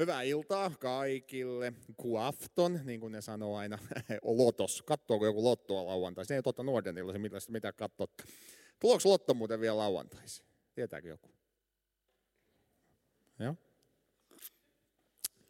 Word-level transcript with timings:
Hyvää 0.00 0.22
iltaa 0.22 0.70
kaikille. 0.70 1.72
Kuafton, 1.96 2.80
niin 2.84 3.00
kuin 3.00 3.12
ne 3.12 3.20
sanoo 3.20 3.56
aina. 3.56 3.78
Lotos. 4.22 4.82
Kattoako 4.82 5.26
joku 5.26 5.44
lottoa 5.44 5.86
lauantai? 5.86 6.24
Se 6.24 6.34
ei 6.34 6.42
totta 6.42 6.62
nuorten 6.62 6.98
ilta, 6.98 7.18
mitä, 7.18 7.36
mitä 7.48 7.72
katsot. 7.72 8.10
Tuloks 8.80 9.06
lotto 9.06 9.34
muuten 9.34 9.60
vielä 9.60 9.76
lauantaisin? 9.76 10.46
Tietääkö 10.74 11.08
joku? 11.08 11.28
Joo. 13.38 13.56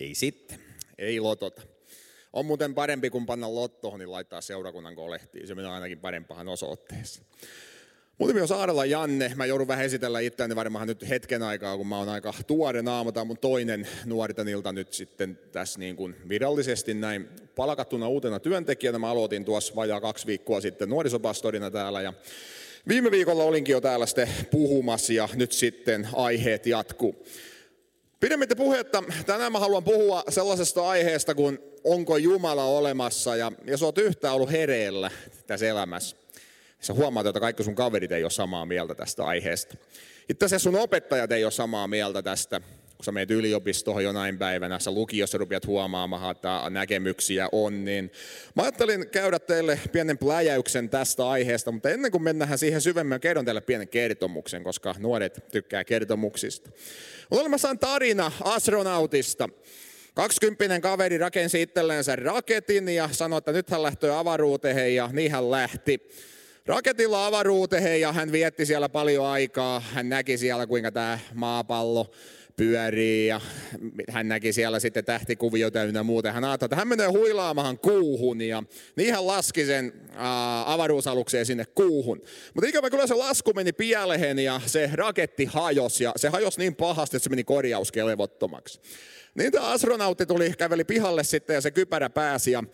Ei 0.01 0.15
sitten. 0.15 0.59
Ei 0.99 1.21
lotota. 1.21 1.63
On 2.33 2.47
muuten 2.47 2.75
parempi 2.75 3.11
kuin 3.11 3.27
panna 3.27 3.55
lottoon, 3.55 3.99
niin 3.99 4.13
laittaa 4.13 4.41
seurakunnan 4.41 4.97
kolehtiin. 4.97 5.47
Se 5.47 5.55
menee 5.55 5.71
ainakin 5.71 6.01
parempaan 6.01 6.49
osoitteeseen. 6.49 7.27
Mun 8.21 8.29
nimi 8.29 8.41
on 8.41 8.49
Saarella 8.49 8.85
Janne. 8.85 9.33
Mä 9.37 9.47
joudun 9.47 9.69
vähän 9.69 9.85
esitellä 9.85 10.21
itseäni 10.21 10.57
varmaan 10.57 10.87
nyt 10.87 11.09
hetken 11.09 11.43
aikaa, 11.43 11.77
kun 11.77 11.87
mä 11.87 11.99
oon 11.99 12.09
aika 12.09 12.35
tuore 12.47 12.83
naama. 12.83 13.13
Tämä 13.13 13.25
mun 13.25 13.39
toinen 13.39 13.89
nuorten 14.05 14.49
ilta 14.49 14.73
nyt 14.73 14.93
sitten 14.93 15.39
tässä 15.53 15.79
niin 15.79 15.97
kuin 15.97 16.17
virallisesti 16.29 16.95
näin 16.95 17.29
palkattuna 17.57 18.09
uutena 18.09 18.41
työntekijänä. 18.41 18.99
Mä 18.99 19.11
aloitin 19.11 19.45
tuossa 19.45 19.75
vajaa 19.75 20.01
kaksi 20.01 20.27
viikkoa 20.27 20.61
sitten 20.61 20.89
nuorisopastorina 20.89 21.71
täällä 21.71 22.03
ja 22.03 22.13
viime 22.89 23.11
viikolla 23.11 23.45
olinkin 23.45 23.73
jo 23.73 23.81
täällä 23.81 24.07
sitten 24.07 24.29
puhumassa 24.51 25.13
ja 25.13 25.29
nyt 25.35 25.53
sitten 25.53 26.09
aiheet 26.13 26.67
jatkuu. 26.67 27.27
Pidemmittä 28.21 28.57
puhetta, 28.57 29.05
tänään 29.27 29.53
mä 29.53 29.59
haluan 29.59 29.85
puhua 29.85 30.25
sellaisesta 30.29 30.89
aiheesta 30.89 31.35
kuin 31.35 31.59
onko 31.85 32.17
Jumala 32.17 32.65
olemassa 32.65 33.37
ja 33.37 33.53
jos 33.67 33.83
oot 33.83 33.99
yhtään 33.99 34.35
ollut 34.35 34.51
hereillä 34.51 35.11
tässä 35.47 35.67
elämässä 35.67 36.21
sä 36.81 36.95
huomaat, 36.95 37.27
että 37.27 37.41
kaikki 37.41 37.65
sun 37.65 37.75
kaverit 37.75 38.13
ei 38.13 38.25
ole 38.25 38.31
samaa 38.31 38.67
mieltä 38.67 38.95
tästä 38.95 39.25
aiheesta. 39.25 39.77
Itse 40.29 40.45
asiassa 40.45 40.71
sun 40.71 40.81
opettajat 40.81 41.33
ei 41.33 41.45
ole 41.45 41.51
samaa 41.53 41.89
mieltä 41.89 42.23
tästä, 42.23 42.61
kun 42.97 43.05
sä 43.05 43.13
menet 43.13 43.31
yliopistoon 43.31 44.05
jonain 44.05 44.39
päivänä, 44.39 44.79
sä 44.79 44.91
lukiossa 44.91 45.39
rupeat 45.39 45.67
huomaamaan, 45.67 46.37
että 46.37 46.63
näkemyksiä 46.71 47.49
on, 47.53 47.85
niin 47.85 48.13
mä 48.55 48.63
ajattelin 48.63 49.11
käydä 49.11 49.39
teille 49.39 49.81
pienen 49.93 50.19
pläjäyksen 50.19 50.89
tästä 50.89 51.29
aiheesta, 51.29 51.73
mutta 51.73 51.91
ennen 51.91 52.11
kuin 52.11 52.23
mennään 52.23 52.59
siihen 52.59 52.81
syvemmin, 52.81 53.21
kerron 53.21 53.45
teille 53.45 53.61
pienen 53.61 53.89
kertomuksen, 53.89 54.65
koska 54.65 54.95
nuoret 54.99 55.45
tykkää 55.53 55.85
kertomuksista. 55.85 56.71
On 57.31 57.41
olemassa 57.41 57.75
tarina 57.75 58.33
astronautista. 58.45 59.49
20 60.15 60.81
kaveri 60.81 61.19
rakensi 61.19 61.63
itselleensä 61.63 62.17
raketin 62.17 62.89
ja 62.89 63.09
sanoi, 63.13 63.39
että 63.39 63.53
nyt 63.53 63.71
hän 63.71 63.83
lähtee 63.83 64.11
avaruuteen 64.11 64.95
ja 64.95 65.11
niin 65.13 65.33
hän 65.33 65.51
lähti 65.51 66.09
raketilla 66.67 67.27
avaruuteen 67.27 68.01
ja 68.01 68.13
hän 68.13 68.33
vietti 68.33 68.67
siellä 68.67 68.89
paljon 68.89 69.27
aikaa. 69.27 69.81
Hän 69.81 70.09
näki 70.09 70.39
siellä, 70.39 70.67
kuinka 70.67 70.93
tämä 70.93 71.19
maapallo 71.35 72.11
pyörii 72.57 73.27
ja 73.27 73.41
hän 74.11 74.29
näki 74.29 74.53
siellä 74.53 74.81
sitten 74.81 75.05
tähtikuvioita 75.05 75.85
ynnä 75.85 76.03
muuta. 76.03 76.33
Hän 76.33 76.45
ajatteli, 76.45 76.67
että 76.67 76.77
hän 76.77 76.89
menee 76.89 77.07
huilaamaan 77.07 77.79
kuuhun 77.79 78.41
ja 78.41 78.63
niin 78.97 79.15
hän 79.15 79.27
laski 79.27 79.67
sen 79.67 79.93
avaruusalukseen 80.67 81.47
sinne 81.47 81.65
kuuhun. 81.65 82.23
Mutta 82.55 82.69
ikävä 82.69 82.91
kyllä 82.91 83.07
se 83.07 83.15
lasku 83.15 83.53
meni 83.53 83.73
pieleen 83.73 84.39
ja 84.39 84.61
se 84.67 84.91
raketti 84.93 85.45
hajosi 85.45 86.05
ja 86.05 86.13
se 86.17 86.29
hajosi 86.29 86.59
niin 86.59 86.77
pahasti, 86.77 87.17
että 87.17 87.25
se 87.25 87.31
meni 87.31 87.45
korjauskelevottomaksi. 87.45 88.81
Niin 89.35 89.53
tämä 89.53 89.67
astronautti 89.67 90.27
tuli, 90.27 90.53
käveli 90.59 90.85
pihalle 90.85 91.25
sitten 91.25 91.55
ja 91.55 91.61
se 91.61 91.71
kypärä 91.71 92.11
pääsi 92.11 92.51
ja 92.51 92.65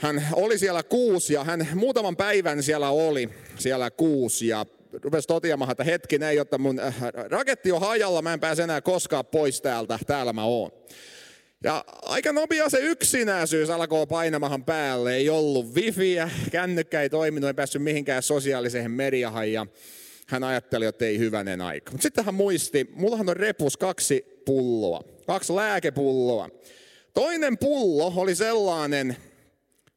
hän 0.00 0.26
oli 0.32 0.58
siellä 0.58 0.82
kuusi 0.82 1.34
ja 1.34 1.44
hän 1.44 1.68
muutaman 1.74 2.16
päivän 2.16 2.62
siellä 2.62 2.90
oli 2.90 3.30
siellä 3.58 3.90
kuusi 3.90 4.48
ja 4.48 4.66
rupesi 5.02 5.28
toteamaan, 5.28 5.70
että 5.70 5.84
hetkinen, 5.84 6.36
jotta 6.36 6.58
mun 6.58 6.80
äh, 6.80 6.94
raketti 7.30 7.72
on 7.72 7.80
hajalla, 7.80 8.22
mä 8.22 8.32
en 8.32 8.40
pääse 8.40 8.62
enää 8.62 8.80
koskaan 8.80 9.26
pois 9.26 9.60
täältä, 9.60 9.98
täällä 10.06 10.32
mä 10.32 10.44
oon. 10.44 10.70
Ja 11.64 11.84
aika 12.02 12.32
nopea 12.32 12.68
se 12.68 12.78
yksinäisyys 12.78 13.70
alkoi 13.70 14.06
painamahan 14.06 14.64
päälle. 14.64 15.14
Ei 15.14 15.28
ollut 15.28 15.74
wifiä, 15.74 16.30
kännykkä 16.50 17.02
ei 17.02 17.10
toiminut, 17.10 17.48
ei 17.48 17.54
päässyt 17.54 17.82
mihinkään 17.82 18.22
sosiaaliseen 18.22 18.90
mediahan 18.90 19.52
ja 19.52 19.66
hän 20.26 20.44
ajatteli, 20.44 20.86
että 20.86 21.04
ei 21.04 21.18
hyvänen 21.18 21.60
aika. 21.60 21.92
Mutta 21.92 22.02
sitten 22.02 22.24
hän 22.24 22.34
muisti, 22.34 22.90
mullahan 22.94 23.28
on 23.28 23.36
repus 23.36 23.76
kaksi 23.76 24.42
pulloa, 24.44 25.04
kaksi 25.26 25.54
lääkepulloa. 25.54 26.48
Toinen 27.14 27.58
pullo 27.58 28.12
oli 28.16 28.34
sellainen, 28.34 29.16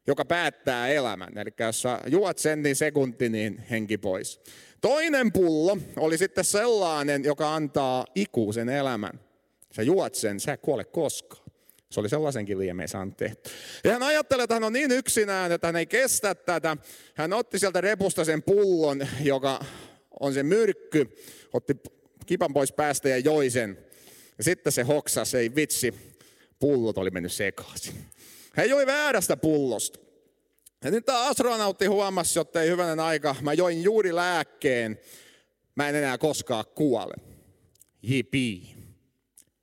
joka 0.07 0.25
päättää 0.25 0.87
elämän. 0.87 1.37
Eli 1.37 1.49
jos 1.59 1.81
sä 1.81 1.99
juot 2.07 2.37
sen, 2.37 2.63
niin 2.63 2.75
sekunti, 2.75 3.29
niin 3.29 3.57
henki 3.69 3.97
pois. 3.97 4.41
Toinen 4.81 5.31
pullo 5.31 5.77
oli 5.97 6.17
sitten 6.17 6.43
sellainen, 6.43 7.23
joka 7.23 7.55
antaa 7.55 8.05
ikuisen 8.15 8.69
elämän. 8.69 9.19
Sä 9.75 9.81
juot 9.81 10.15
sen, 10.15 10.39
sä 10.39 10.53
et 10.53 10.61
kuole 10.61 10.85
koskaan. 10.85 11.43
Se 11.91 11.99
oli 11.99 12.09
sellaisenkin 12.09 12.59
liemeen 12.59 12.89
saanut 12.89 13.17
tehty. 13.17 13.49
Ja 13.83 13.91
hän 13.91 14.03
ajatteli, 14.03 14.43
että 14.43 14.55
hän 14.55 14.63
on 14.63 14.73
niin 14.73 14.91
yksinään, 14.91 15.51
että 15.51 15.67
hän 15.67 15.75
ei 15.75 15.85
kestä 15.85 16.35
tätä. 16.35 16.77
Hän 17.15 17.33
otti 17.33 17.59
sieltä 17.59 17.81
repusta 17.81 18.25
sen 18.25 18.43
pullon, 18.43 19.07
joka 19.21 19.59
on 20.19 20.33
se 20.33 20.43
myrkky, 20.43 21.09
otti 21.53 21.73
kipan 22.25 22.53
pois 22.53 22.71
päästä 22.71 23.09
ja 23.09 23.17
joi 23.17 23.49
sen. 23.49 23.77
Ja 24.37 24.43
sitten 24.43 24.73
se 24.73 24.83
hoksasi, 24.83 25.37
ei 25.37 25.55
vitsi, 25.55 25.93
pullot 26.59 26.97
oli 26.97 27.09
mennyt 27.09 27.31
sekaisin. 27.31 27.95
Hän 28.55 28.69
joi 28.69 28.85
väärästä 28.85 29.37
pullosta. 29.37 29.99
Ja 30.83 30.91
nyt 30.91 31.05
tämä 31.05 31.27
astronautti 31.27 31.85
huomasi, 31.85 32.39
että 32.39 32.61
ei 32.61 32.69
hyvänen 32.69 32.99
aika, 32.99 33.35
mä 33.41 33.53
join 33.53 33.83
juuri 33.83 34.15
lääkkeen, 34.15 34.99
mä 35.75 35.89
en 35.89 35.95
enää 35.95 36.17
koskaan 36.17 36.65
kuole. 36.75 37.13
Jipi. 38.01 38.75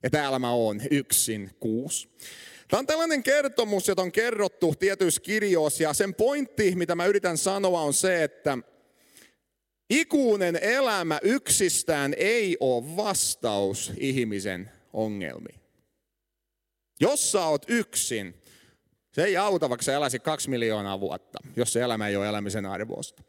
Ja 0.02 0.10
täällä 0.10 0.38
mä 0.38 0.52
oon 0.52 0.80
yksin 0.90 1.50
kuusi. 1.60 2.08
Tämä 2.68 2.78
on 2.78 2.86
tällainen 2.86 3.22
kertomus, 3.22 3.88
jota 3.88 4.02
on 4.02 4.12
kerrottu 4.12 4.74
tietyissä 4.78 5.20
kirjoissa, 5.20 5.82
ja 5.82 5.94
sen 5.94 6.14
pointti, 6.14 6.74
mitä 6.76 6.94
mä 6.94 7.06
yritän 7.06 7.38
sanoa, 7.38 7.80
on 7.80 7.94
se, 7.94 8.24
että 8.24 8.58
ikuinen 9.90 10.56
elämä 10.56 11.18
yksistään 11.22 12.14
ei 12.16 12.56
ole 12.60 12.96
vastaus 12.96 13.92
ihmisen 13.96 14.70
ongelmiin. 14.92 15.60
Jos 17.00 17.32
sä 17.32 17.46
oot 17.46 17.64
yksin, 17.68 18.39
se 19.12 19.24
ei 19.24 19.36
auta, 19.36 19.68
vaikka 19.68 19.84
sä 19.84 20.18
kaksi 20.22 20.50
miljoonaa 20.50 21.00
vuotta, 21.00 21.38
jos 21.56 21.72
se 21.72 21.80
elämä 21.80 22.08
ei 22.08 22.16
ole 22.16 22.28
elämisen 22.28 22.66
arvosta. 22.66 23.22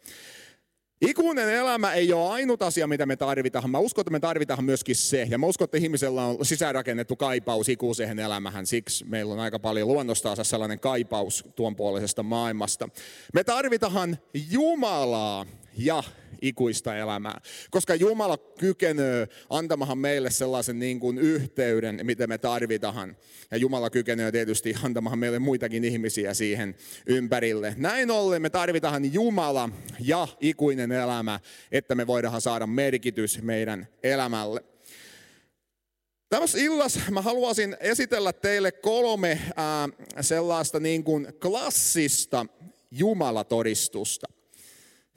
Ikuinen 1.01 1.49
elämä 1.49 1.93
ei 1.93 2.13
ole 2.13 2.29
ainut 2.29 2.61
asia, 2.61 2.87
mitä 2.87 3.05
me 3.05 3.15
tarvitaan. 3.15 3.69
Mä 3.69 3.79
uskon, 3.79 4.01
että 4.01 4.11
me 4.11 4.19
tarvitaan 4.19 4.63
myöskin 4.63 4.95
se. 4.95 5.27
Ja 5.29 5.37
mä 5.37 5.45
uskon, 5.45 5.65
että 5.65 5.77
ihmisellä 5.77 6.25
on 6.25 6.45
sisäänrakennettu 6.45 7.15
kaipaus 7.15 7.69
ikuiseen 7.69 8.19
elämähän. 8.19 8.65
Siksi 8.65 9.05
meillä 9.05 9.33
on 9.33 9.39
aika 9.39 9.59
paljon 9.59 9.87
luonnostaansa 9.87 10.43
sellainen 10.43 10.79
kaipaus 10.79 11.43
tuon 11.55 11.75
puolisesta 11.75 12.23
maailmasta. 12.23 12.89
Me 13.33 13.43
tarvitaan 13.43 14.17
Jumalaa 14.49 15.45
ja 15.77 16.03
ikuista 16.41 16.97
elämää. 16.97 17.41
Koska 17.71 17.95
Jumala 17.95 18.37
kykenee 18.37 19.27
antamahan 19.49 19.97
meille 19.97 20.31
sellaisen 20.31 20.79
niin 20.79 20.99
kuin 20.99 21.17
yhteyden, 21.17 21.99
mitä 22.03 22.27
me 22.27 22.37
tarvitaan. 22.37 23.17
Ja 23.51 23.57
Jumala 23.57 23.89
kykenee 23.89 24.31
tietysti 24.31 24.75
antamahan 24.83 25.19
meille 25.19 25.39
muitakin 25.39 25.83
ihmisiä 25.83 26.33
siihen 26.33 26.75
ympärille. 27.05 27.73
Näin 27.77 28.11
ollen 28.11 28.41
me 28.41 28.49
tarvitaan 28.49 29.13
Jumala 29.13 29.69
ja 29.99 30.27
ikuinen 30.39 30.91
elämä, 30.91 31.39
että 31.71 31.95
me 31.95 32.07
voidaan 32.07 32.41
saada 32.41 32.67
merkitys 32.67 33.41
meidän 33.41 33.87
elämälle. 34.03 34.63
Tämmöisessä 36.29 36.65
illassa 36.65 36.99
mä 37.11 37.21
haluaisin 37.21 37.77
esitellä 37.79 38.33
teille 38.33 38.71
kolme 38.71 39.41
ää, 39.55 39.89
sellaista 40.21 40.79
niin 40.79 41.03
kuin 41.03 41.27
klassista 41.41 42.45
Jumalatodistusta. 42.91 44.40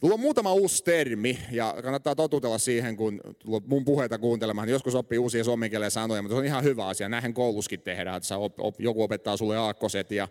Tulla 0.04 0.14
on 0.14 0.20
muutama 0.20 0.52
uusi 0.52 0.84
termi 0.84 1.38
ja 1.50 1.74
kannattaa 1.82 2.14
totutella 2.14 2.58
siihen, 2.58 2.96
kun 2.96 3.20
mun 3.66 3.84
puheita 3.84 4.18
kuuntelemaan. 4.18 4.68
Joskus 4.68 4.94
oppii 4.94 5.18
uusia 5.18 5.44
suomenkielisiä 5.44 5.90
sanoja, 5.90 6.22
mutta 6.22 6.34
se 6.34 6.38
on 6.38 6.44
ihan 6.44 6.64
hyvä 6.64 6.86
asia. 6.86 7.08
Näinhän 7.08 7.34
kouluskin 7.34 7.80
tehdään, 7.80 8.16
että 8.16 8.38
op, 8.38 8.60
op, 8.60 8.80
joku 8.80 9.02
opettaa 9.02 9.36
sulle 9.36 9.56
aakkoset 9.56 10.10
ja 10.10 10.28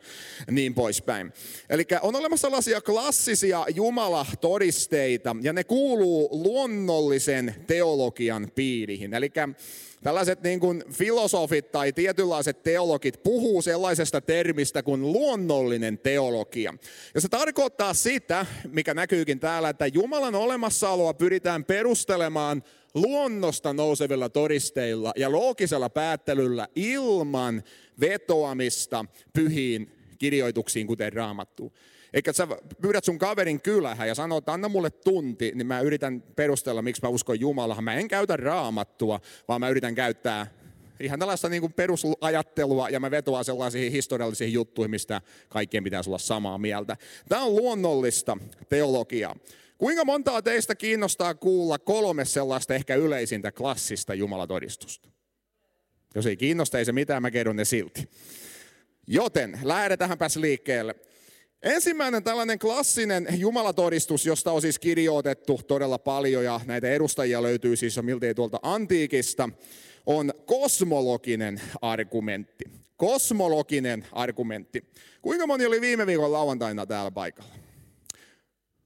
niin 0.52 0.74
poispäin. 0.74 1.34
Eli 1.70 1.86
on 2.02 2.16
olemassa 2.16 2.48
sellaisia 2.48 2.82
klassisia 2.82 3.66
Jumala-todisteita 3.76 5.36
ja 5.42 5.54
ne 5.54 5.64
kuuluu 5.64 6.30
luonnollisen 6.44 7.56
teologian 7.68 8.52
piiriin. 8.56 9.14
Eli 9.14 9.32
Tällaiset 10.04 10.44
niin 10.44 10.60
kuin 10.60 10.84
filosofit 10.92 11.72
tai 11.72 11.94
tietynlaiset 11.94 12.64
teologit 12.64 13.24
puhuu 13.24 13.62
sellaisesta 13.62 14.22
termistä 14.22 14.84
kuin 14.84 15.02
luonnollinen 15.14 15.98
teologia. 15.98 16.74
Ja 17.16 17.22
se 17.22 17.30
tarkoittaa 17.30 17.94
sitä, 17.94 18.46
mikä 18.72 18.94
näkyykin 18.94 19.40
täällä, 19.40 19.70
että 19.70 19.88
Jumalan 19.88 20.36
olemassaoloa 20.36 21.14
pyritään 21.14 21.66
perustelemaan 21.66 22.64
luonnosta 22.94 23.74
nousevilla 23.74 24.30
todisteilla 24.30 25.14
ja 25.16 25.32
loogisella 25.32 25.90
päättelyllä 25.90 26.68
ilman 26.76 27.64
vetoamista 28.00 29.06
pyhiin 29.34 29.92
kirjoituksiin, 30.18 30.88
kuten 30.88 31.14
raamattu. 31.14 31.74
Eikä 32.14 32.34
sä 32.34 32.48
pyydät 32.82 33.04
sun 33.04 33.20
kaverin 33.20 33.62
kylähän 33.62 34.08
ja 34.08 34.16
sanoo, 34.16 34.38
että 34.38 34.54
anna 34.54 34.70
mulle 34.70 34.90
tunti, 34.90 35.52
niin 35.56 35.68
mä 35.68 35.80
yritän 35.80 36.24
perustella, 36.36 36.82
miksi 36.82 37.02
mä 37.02 37.10
uskon 37.10 37.40
Jumalahan. 37.40 37.84
Mä 37.84 37.94
en 37.94 38.08
käytä 38.08 38.38
raamattua, 38.38 39.20
vaan 39.48 39.62
mä 39.62 39.70
yritän 39.70 39.96
käyttää 39.96 40.48
Ihan 41.00 41.20
tällaista 41.20 41.50
niin 41.50 41.62
kuin 41.62 41.74
perusajattelua 41.74 42.90
ja 42.90 43.00
mä 43.00 43.12
vetoan 43.12 43.46
sellaisiin 43.46 43.92
historiallisiin 43.92 44.54
juttuihin, 44.54 44.92
mistä 44.92 45.22
kaikkien 45.50 45.84
pitäisi 45.84 46.10
olla 46.10 46.18
samaa 46.18 46.58
mieltä. 46.58 46.98
Tämä 47.30 47.44
on 47.44 47.56
luonnollista 47.56 48.38
teologiaa. 48.70 49.36
Kuinka 49.78 50.06
montaa 50.06 50.42
teistä 50.42 50.76
kiinnostaa 50.76 51.34
kuulla 51.34 51.80
kolme 51.80 52.26
sellaista 52.26 52.74
ehkä 52.74 52.96
yleisintä 52.96 53.52
klassista 53.52 54.14
jumalatodistusta? 54.14 55.10
Jos 56.16 56.26
ei 56.26 56.38
kiinnosta, 56.38 56.80
ei 56.80 56.86
se 56.86 56.92
mitään, 56.92 57.22
mä 57.22 57.32
kerron 57.32 57.56
ne 57.56 57.66
silti. 57.66 58.10
Joten 59.08 59.60
päässä 60.20 60.42
liikkeelle. 60.42 60.96
Ensimmäinen 61.64 62.24
tällainen 62.24 62.60
klassinen 62.60 63.28
jumalatodistus, 63.38 64.26
josta 64.26 64.52
on 64.52 64.62
siis 64.62 64.80
kirjoitettu 64.80 65.62
todella 65.68 65.98
paljon 65.98 66.44
ja 66.44 66.62
näitä 66.66 66.90
edustajia 66.90 67.44
löytyy 67.44 67.76
siis 67.76 68.02
miltei 68.02 68.36
tuolta 68.36 68.60
antiikista, 68.62 69.50
on 70.06 70.34
kosmologinen 70.46 71.62
argumentti. 71.82 72.64
Kosmologinen 72.98 74.06
argumentti. 74.12 74.86
Kuinka 75.22 75.48
moni 75.48 75.66
oli 75.66 75.82
viime 75.82 76.06
viikon 76.06 76.32
lauantaina 76.32 76.86
täällä 76.86 77.12
paikalla? 77.12 77.54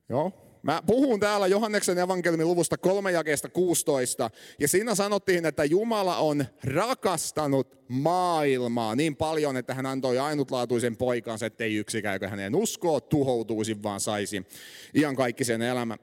Joo, 0.09 0.46
Mä 0.67 0.83
puhun 0.85 1.19
täällä 1.19 1.47
Johanneksen 1.47 1.97
evankeliumin 1.97 2.47
luvusta 2.47 2.77
3 2.77 3.11
jakeesta 3.11 3.49
16, 3.49 4.29
ja 4.59 4.67
siinä 4.67 4.95
sanottiin, 4.95 5.45
että 5.45 5.65
Jumala 5.65 6.17
on 6.17 6.45
rakastanut 6.63 7.77
maailmaa 7.89 8.95
niin 8.95 9.15
paljon, 9.15 9.57
että 9.57 9.73
hän 9.73 9.85
antoi 9.85 10.19
ainutlaatuisen 10.19 10.97
poikansa, 10.97 11.45
ettei 11.45 11.75
yksikään, 11.75 12.19
hänen 12.29 12.55
uskoo, 12.55 12.99
tuhoutuisi, 12.99 13.83
vaan 13.83 13.99
saisi 13.99 14.45
ihan 14.93 15.15
kaikki 15.15 15.43
sen 15.43 15.61
elämä. 15.61 15.97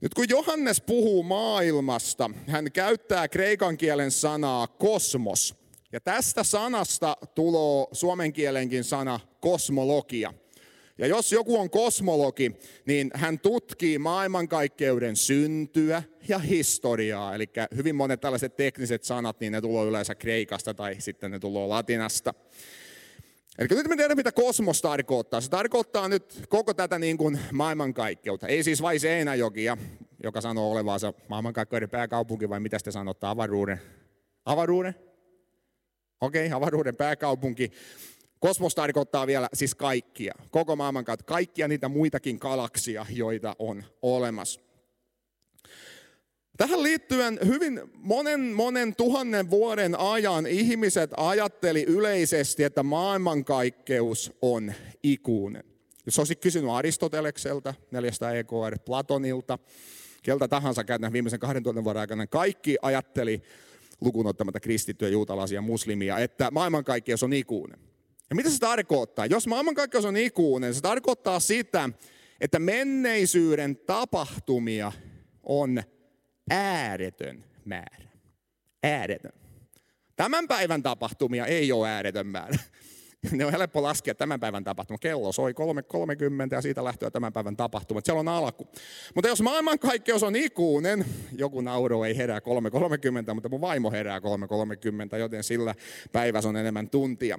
Nyt 0.00 0.14
kun 0.14 0.28
Johannes 0.28 0.80
puhuu 0.80 1.22
maailmasta, 1.22 2.30
hän 2.46 2.72
käyttää 2.72 3.28
kreikan 3.28 3.76
kielen 3.76 4.10
sanaa 4.10 4.66
kosmos. 4.66 5.54
Ja 5.92 6.00
tästä 6.00 6.44
sanasta 6.44 7.16
tulee 7.34 7.86
suomen 7.92 8.32
kielenkin 8.32 8.84
sana 8.84 9.20
kosmologia– 9.40 10.34
ja 10.98 11.06
jos 11.06 11.32
joku 11.32 11.58
on 11.58 11.70
kosmologi, 11.70 12.52
niin 12.86 13.10
hän 13.14 13.38
tutkii 13.38 13.98
maailmankaikkeuden 13.98 15.16
syntyä 15.16 16.02
ja 16.28 16.38
historiaa. 16.38 17.34
Eli 17.34 17.46
hyvin 17.76 17.94
monet 17.94 18.20
tällaiset 18.20 18.56
tekniset 18.56 19.04
sanat, 19.04 19.40
niin 19.40 19.52
ne 19.52 19.60
tulee 19.60 19.86
yleensä 19.86 20.14
kreikasta 20.14 20.74
tai 20.74 20.96
sitten 20.98 21.30
ne 21.30 21.38
tulee 21.38 21.66
latinasta. 21.66 22.34
Eli 23.58 23.68
nyt 23.70 23.88
me 23.88 23.96
tiedämme, 23.96 24.14
mitä 24.14 24.32
kosmos 24.32 24.82
tarkoittaa. 24.82 25.40
Se 25.40 25.50
tarkoittaa 25.50 26.08
nyt 26.08 26.46
koko 26.48 26.74
tätä 26.74 26.98
niin 26.98 27.18
kuin 27.18 27.38
maailmankaikkeutta. 27.52 28.46
Ei 28.46 28.62
siis 28.62 28.82
vain 28.82 29.00
Seinäjokia, 29.00 29.76
joka 30.22 30.40
sanoo 30.40 30.72
olevansa 30.72 31.12
maailmankaikkeuden 31.28 31.90
pääkaupunki, 31.90 32.48
vai 32.48 32.60
mitä 32.60 32.78
te 32.84 32.90
sanotte, 32.90 33.26
avaruuden? 33.26 33.80
Avaruuden? 34.44 34.94
Okei, 36.20 36.46
okay, 36.46 36.56
avaruuden 36.56 36.96
pääkaupunki. 36.96 37.72
Kosmos 38.46 38.74
tarkoittaa 38.74 39.26
vielä 39.26 39.48
siis 39.52 39.74
kaikkia, 39.74 40.34
koko 40.50 40.76
maailman 40.76 41.04
kautta, 41.04 41.24
kaikkia 41.24 41.68
niitä 41.68 41.88
muitakin 41.88 42.38
galaksia, 42.40 43.06
joita 43.10 43.56
on 43.58 43.84
olemassa. 44.02 44.60
Tähän 46.56 46.82
liittyen 46.82 47.38
hyvin 47.46 47.80
monen, 47.94 48.40
monen 48.40 48.96
tuhannen 48.96 49.50
vuoden 49.50 50.00
ajan 50.00 50.46
ihmiset 50.46 51.10
ajatteli 51.16 51.84
yleisesti, 51.84 52.64
että 52.64 52.82
maailmankaikkeus 52.82 54.32
on 54.42 54.72
ikuinen. 55.02 55.64
Jos 56.06 56.18
olisit 56.18 56.40
kysynyt 56.40 56.70
Aristotelekselta, 56.70 57.74
400 57.90 58.32
EKR, 58.32 58.78
Platonilta, 58.84 59.58
keltä 60.22 60.48
tahansa 60.48 60.84
käytän 60.84 61.12
viimeisen 61.12 61.40
2000 61.40 61.84
vuoden 61.84 62.00
aikana, 62.00 62.26
kaikki 62.26 62.76
ajatteli, 62.82 63.42
lukuun 64.00 64.26
ottamatta 64.26 64.60
kristittyjä, 64.60 65.10
juutalaisia, 65.10 65.60
muslimia, 65.62 66.18
että 66.18 66.50
maailmankaikkeus 66.50 67.22
on 67.22 67.32
ikuinen. 67.32 67.95
Ja 68.30 68.36
mitä 68.36 68.50
se 68.50 68.58
tarkoittaa? 68.58 69.26
Jos 69.26 69.46
maailmankaikkeus 69.46 70.04
on 70.04 70.16
ikuinen, 70.16 70.74
se 70.74 70.80
tarkoittaa 70.80 71.40
sitä, 71.40 71.90
että 72.40 72.58
menneisyyden 72.58 73.76
tapahtumia 73.76 74.92
on 75.42 75.82
ääretön 76.50 77.44
määrä. 77.64 78.08
Ääretön. 78.82 79.32
Tämän 80.16 80.48
päivän 80.48 80.82
tapahtumia 80.82 81.46
ei 81.46 81.72
ole 81.72 81.88
ääretön 81.88 82.26
määrä. 82.26 82.58
Ne 83.30 83.44
on 83.46 83.52
helppo 83.52 83.82
laskea 83.82 84.14
tämän 84.14 84.40
päivän 84.40 84.64
tapahtuma. 84.64 84.98
Kello 84.98 85.32
soi 85.32 85.52
3.30 85.52 85.58
ja 86.50 86.60
siitä 86.60 86.84
lähtee 86.84 87.10
tämän 87.10 87.32
päivän 87.32 87.56
tapahtuma. 87.56 88.00
Siellä 88.04 88.20
on 88.20 88.28
alku. 88.28 88.68
Mutta 89.14 89.28
jos 89.28 89.42
maailmankaikkeus 89.42 90.22
on 90.22 90.36
ikuinen, 90.36 91.04
joku 91.32 91.60
nauro 91.60 92.04
ei 92.04 92.16
herää 92.16 92.38
3.30, 92.38 93.34
mutta 93.34 93.48
mun 93.48 93.60
vaimo 93.60 93.90
herää 93.90 94.18
3.30, 94.18 95.16
joten 95.18 95.44
sillä 95.44 95.74
päivässä 96.12 96.48
on 96.48 96.56
enemmän 96.56 96.90
tuntia. 96.90 97.38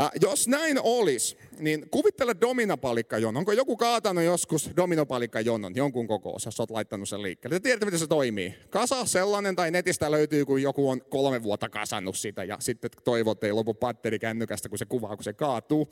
Äh, 0.00 0.10
jos 0.20 0.48
näin 0.48 0.78
olisi, 0.82 1.36
niin 1.58 1.90
kuvittele 1.90 2.34
dominopalikkajон. 2.40 3.36
Onko 3.36 3.52
joku 3.52 3.76
kaatanut 3.76 4.24
joskus 4.24 4.70
dominopalikkjonon 4.76 5.76
jonkun 5.76 6.06
kokoossa, 6.06 6.48
jos 6.48 6.60
olet 6.60 6.70
laittanut 6.70 7.08
sen 7.08 7.22
liikkeelle? 7.22 7.56
Te 7.56 7.62
tiedätte, 7.62 7.84
miten 7.86 7.98
se 8.00 8.06
toimii. 8.06 8.54
Kasa 8.70 9.04
sellainen, 9.04 9.56
tai 9.56 9.70
netistä 9.70 10.10
löytyy, 10.10 10.44
kun 10.44 10.62
joku 10.62 10.90
on 10.90 11.02
kolme 11.10 11.42
vuotta 11.42 11.68
kasannut 11.68 12.16
sitä, 12.16 12.44
ja 12.44 12.56
sitten 12.60 12.90
toivot, 13.04 13.44
ei 13.44 13.52
lopu 13.52 13.74
patteri 13.74 14.18
kännykästä, 14.18 14.68
kun 14.68 14.78
se 14.78 14.86
kuvaa, 14.86 15.16
kun 15.16 15.24
se 15.24 15.32
kaatuu. 15.32 15.90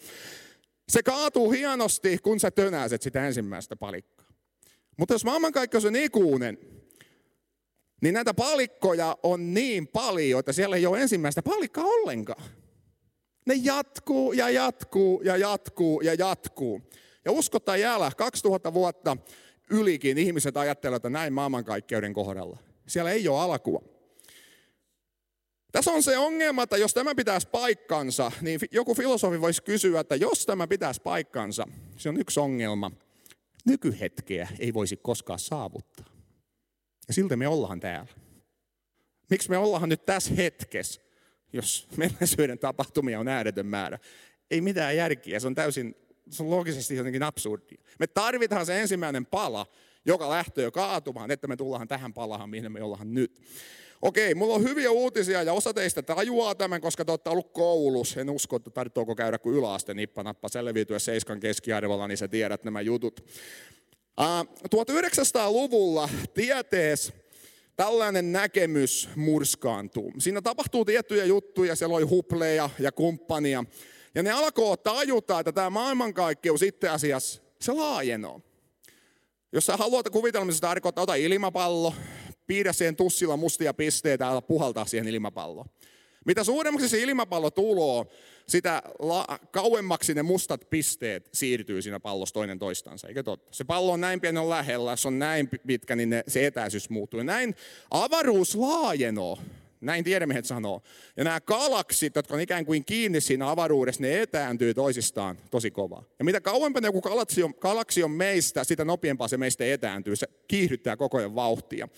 Se 0.88 1.02
kaatuu 1.02 1.50
hienosti, 1.50 2.18
kun 2.18 2.40
sä 2.40 2.50
tönäiset 2.50 3.02
sitä 3.02 3.26
ensimmäistä 3.26 3.76
palikkaa. 3.76 4.26
Mutta 4.96 5.14
jos 5.14 5.24
maailmankaikkeus 5.24 5.84
on 5.84 5.96
ikuinen, 5.96 6.58
niin 8.02 8.14
näitä 8.14 8.34
palikkoja 8.34 9.16
on 9.22 9.54
niin 9.54 9.88
paljon, 9.88 10.40
että 10.40 10.52
siellä 10.52 10.76
ei 10.76 10.86
ole 10.86 11.02
ensimmäistä 11.02 11.42
palikkaa 11.42 11.84
ollenkaan. 11.84 12.42
Ne 13.46 13.54
jatkuu 13.54 14.32
ja 14.32 14.50
jatkuu 14.50 15.22
ja 15.22 15.36
jatkuu 15.36 16.00
ja 16.00 16.14
jatkuu. 16.14 16.82
Ja 17.24 17.32
usko 17.32 17.60
tai 17.60 17.84
älä, 17.84 18.12
2000 18.16 18.74
vuotta 18.74 19.16
ylikin 19.70 20.18
ihmiset 20.18 20.56
ajattelevat, 20.56 21.00
että 21.00 21.10
näin 21.10 21.32
maailmankaikkeuden 21.32 22.12
kohdalla. 22.12 22.58
Siellä 22.86 23.10
ei 23.10 23.28
ole 23.28 23.40
alkua. 23.40 23.82
Tässä 25.72 25.90
on 25.90 26.02
se 26.02 26.18
ongelma, 26.18 26.62
että 26.62 26.76
jos 26.76 26.94
tämä 26.94 27.14
pitäisi 27.14 27.48
paikkansa, 27.48 28.32
niin 28.40 28.60
joku 28.70 28.94
filosofi 28.94 29.40
voisi 29.40 29.62
kysyä, 29.62 30.00
että 30.00 30.16
jos 30.16 30.46
tämä 30.46 30.66
pitäisi 30.66 31.02
paikkansa, 31.02 31.66
se 31.96 32.08
on 32.08 32.20
yksi 32.20 32.40
ongelma. 32.40 32.90
Nykyhetkeä 33.64 34.48
ei 34.58 34.74
voisi 34.74 34.96
koskaan 34.96 35.38
saavuttaa. 35.38 36.06
Ja 37.08 37.14
silti 37.14 37.36
me 37.36 37.48
ollaan 37.48 37.80
täällä. 37.80 38.12
Miksi 39.30 39.50
me 39.50 39.58
ollaan 39.58 39.88
nyt 39.88 40.06
tässä 40.06 40.34
hetkessä? 40.34 41.00
Jos 41.52 41.88
menneisyyden 41.96 42.58
tapahtumia 42.58 43.20
on 43.20 43.28
ääretön 43.28 43.66
määrä. 43.66 43.98
Ei 44.50 44.60
mitään 44.60 44.96
järkiä, 44.96 45.40
se 45.40 45.46
on 45.46 45.54
täysin, 45.54 45.94
se 46.30 46.42
on 46.42 46.50
loogisesti 46.50 46.96
jotenkin 46.96 47.22
absurdia. 47.22 47.82
Me 47.98 48.06
tarvitaan 48.06 48.66
se 48.66 48.80
ensimmäinen 48.80 49.26
pala, 49.26 49.66
joka 50.04 50.30
lähtee 50.30 50.70
kaatumaan, 50.70 51.30
että 51.30 51.46
me 51.48 51.56
tullaan 51.56 51.88
tähän 51.88 52.14
palahan, 52.14 52.50
mihin 52.50 52.72
me 52.72 52.82
ollaan 52.82 53.14
nyt. 53.14 53.40
Okei, 54.02 54.34
mulla 54.34 54.54
on 54.54 54.62
hyviä 54.62 54.90
uutisia 54.90 55.42
ja 55.42 55.52
osa 55.52 55.74
teistä 55.74 56.02
tajuaa 56.02 56.54
tämän, 56.54 56.80
koska 56.80 57.04
te 57.04 57.12
olette 57.12 57.30
ollut 57.30 57.52
koulussa. 57.52 58.20
En 58.20 58.30
usko, 58.30 58.56
että 58.56 58.70
tarvitseeko 58.70 59.14
käydä 59.14 59.38
kuin 59.38 59.56
yläaste 59.56 59.94
nippanappa 59.94 60.48
selviytyä 60.48 60.98
seiskan 60.98 61.40
keskiarvolla, 61.40 62.08
niin 62.08 62.18
sä 62.18 62.28
tiedät 62.28 62.64
nämä 62.64 62.80
jutut. 62.80 63.24
1900-luvulla 64.74 66.08
tieteessä 66.34 67.12
tällainen 67.76 68.32
näkemys 68.32 69.08
murskaantuu. 69.16 70.12
Siinä 70.18 70.42
tapahtuu 70.42 70.84
tiettyjä 70.84 71.24
juttuja, 71.24 71.76
siellä 71.76 71.96
oli 71.96 72.04
hupleja 72.04 72.70
ja 72.78 72.92
kumppania. 72.92 73.64
Ja 74.14 74.22
ne 74.22 74.30
alkoi 74.30 74.78
tajuta, 74.78 75.40
että 75.40 75.52
tämä 75.52 75.70
maailmankaikkeus 75.70 76.62
itse 76.62 76.88
asiassa, 76.88 77.42
se 77.60 77.72
laajenoo. 77.72 78.40
Jos 79.52 79.66
sä 79.66 79.76
haluat 79.76 80.06
se 80.54 80.60
tarkoittaa, 80.60 81.02
ota 81.02 81.14
ilmapallo, 81.14 81.94
piirrä 82.46 82.72
siihen 82.72 82.96
tussilla 82.96 83.36
mustia 83.36 83.74
pisteitä 83.74 84.24
ja 84.24 84.40
puhaltaa 84.40 84.84
siihen 84.84 85.08
ilmapalloon. 85.08 85.66
Mitä 86.24 86.44
suuremmaksi 86.44 86.88
se 86.88 86.98
ilmapallo 87.02 87.50
tuloo, 87.50 88.06
sitä 88.46 88.82
la- 88.98 89.38
kauemmaksi 89.50 90.14
ne 90.14 90.22
mustat 90.22 90.70
pisteet 90.70 91.28
siirtyy 91.32 91.82
siinä 91.82 92.00
pallossa 92.00 92.32
toinen 92.32 92.58
toistansa, 92.58 93.08
eikö 93.08 93.22
totta? 93.22 93.48
Se 93.56 93.64
pallo 93.64 93.92
on 93.92 94.00
näin 94.00 94.20
pienen 94.20 94.50
lähellä, 94.50 94.96
se 94.96 95.08
on 95.08 95.18
näin 95.18 95.48
pitkä, 95.66 95.96
niin 95.96 96.10
ne, 96.10 96.24
se 96.28 96.46
etäisyys 96.46 96.90
muuttuu. 96.90 97.20
Ja 97.20 97.24
näin 97.24 97.54
avaruus 97.90 98.54
laajenoo. 98.54 99.38
Näin 99.82 100.04
tiedemiehet 100.04 100.44
sanoo. 100.44 100.82
Ja 101.16 101.24
nämä 101.24 101.40
galaksit, 101.40 102.16
jotka 102.16 102.34
on 102.34 102.40
ikään 102.40 102.66
kuin 102.66 102.84
kiinni 102.84 103.20
siinä 103.20 103.50
avaruudessa, 103.50 104.02
ne 104.02 104.22
etääntyy 104.22 104.74
toisistaan 104.74 105.38
tosi 105.50 105.70
kovaa. 105.70 106.04
Ja 106.18 106.24
mitä 106.24 106.40
kauempana 106.40 106.88
joku 106.88 107.00
galaksi 107.00 107.42
on, 107.42 107.54
galaksi 107.60 108.02
on 108.02 108.10
meistä, 108.10 108.64
sitä 108.64 108.84
nopeampaa 108.84 109.28
se 109.28 109.36
meistä 109.36 109.64
etääntyy. 109.64 110.16
Se 110.16 110.26
kiihdyttää 110.48 110.96
koko 110.96 111.18
ajan 111.18 111.34
vauhtia. 111.34 111.88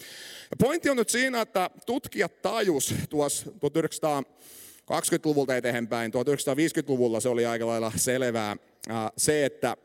Ja 0.51 0.57
pointti 0.59 0.91
on 0.91 0.97
nyt 0.97 1.09
siinä, 1.09 1.41
että 1.41 1.71
tutkijat 1.87 2.43
tajus 2.43 2.95
tuossa 3.09 3.51
1920-luvulta 3.51 5.57
eteenpäin, 5.57 6.13
1950-luvulla 6.13 7.21
se 7.21 7.29
oli 7.29 7.47
aika 7.47 7.67
lailla 7.67 7.93
selvää, 7.97 8.57
se, 9.17 9.45
että 9.45 9.77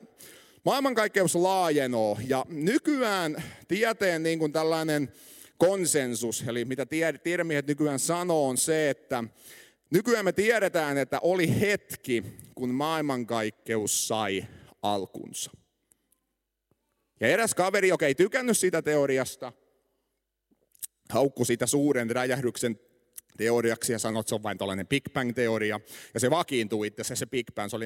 maailmankaikkeus 0.65 1.35
laajenoo. 1.35 2.17
Ja 2.27 2.45
nykyään 2.49 3.43
tieteen 3.67 4.23
niin 4.23 4.39
kuin 4.39 4.51
tällainen 4.51 5.11
konsensus, 5.59 6.43
eli 6.47 6.65
mitä 6.65 6.85
tiedemiehet 7.23 7.67
nykyään 7.67 7.99
sanoo, 7.99 8.47
on 8.47 8.57
se, 8.57 8.89
että 8.89 9.23
nykyään 9.91 10.25
me 10.25 10.31
tiedetään, 10.31 10.97
että 10.97 11.19
oli 11.19 11.59
hetki, 11.59 12.23
kun 12.55 12.69
maailmankaikkeus 12.69 14.07
sai 14.07 14.45
alkunsa. 14.81 15.51
Ja 17.19 17.27
eräs 17.27 17.55
kaveri, 17.55 17.87
joka 17.87 18.05
ei 18.05 18.15
tykännyt 18.15 18.57
siitä 18.57 18.81
teoriasta, 18.81 19.53
haukku 21.09 21.45
siitä 21.45 21.67
suuren 21.67 22.11
räjähdyksen 22.11 22.79
teoriaksi 23.37 23.91
ja 23.91 23.99
sanoi, 23.99 24.19
että 24.19 24.29
se 24.29 24.35
on 24.35 24.43
vain 24.43 24.57
tällainen 24.57 24.87
Big 24.87 25.03
Bang-teoria. 25.13 25.79
Ja 26.13 26.19
se 26.19 26.29
vakiintui 26.29 26.87
itse 26.87 27.01
asiassa, 27.01 27.25
se 27.25 27.29
Big 27.29 27.47
Bang, 27.55 27.69
se 27.69 27.75
oli 27.75 27.85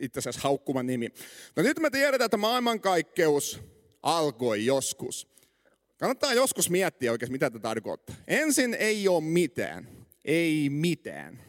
itse 0.00 0.18
asiassa 0.18 0.40
haukkuman 0.40 0.86
nimi. 0.86 1.08
No 1.56 1.62
nyt 1.62 1.78
me 1.78 1.90
tiedetään, 1.90 2.26
että 2.26 2.36
maailmankaikkeus 2.36 3.60
alkoi 4.02 4.66
joskus. 4.66 5.33
Kannattaa 6.04 6.34
joskus 6.34 6.70
miettiä 6.70 7.12
oikein, 7.12 7.32
mitä 7.32 7.50
tämä 7.50 7.62
tarkoittaa. 7.62 8.16
Ensin 8.26 8.74
ei 8.74 9.08
ole 9.08 9.24
mitään. 9.24 9.88
Ei 10.24 10.70
mitään. 10.70 11.42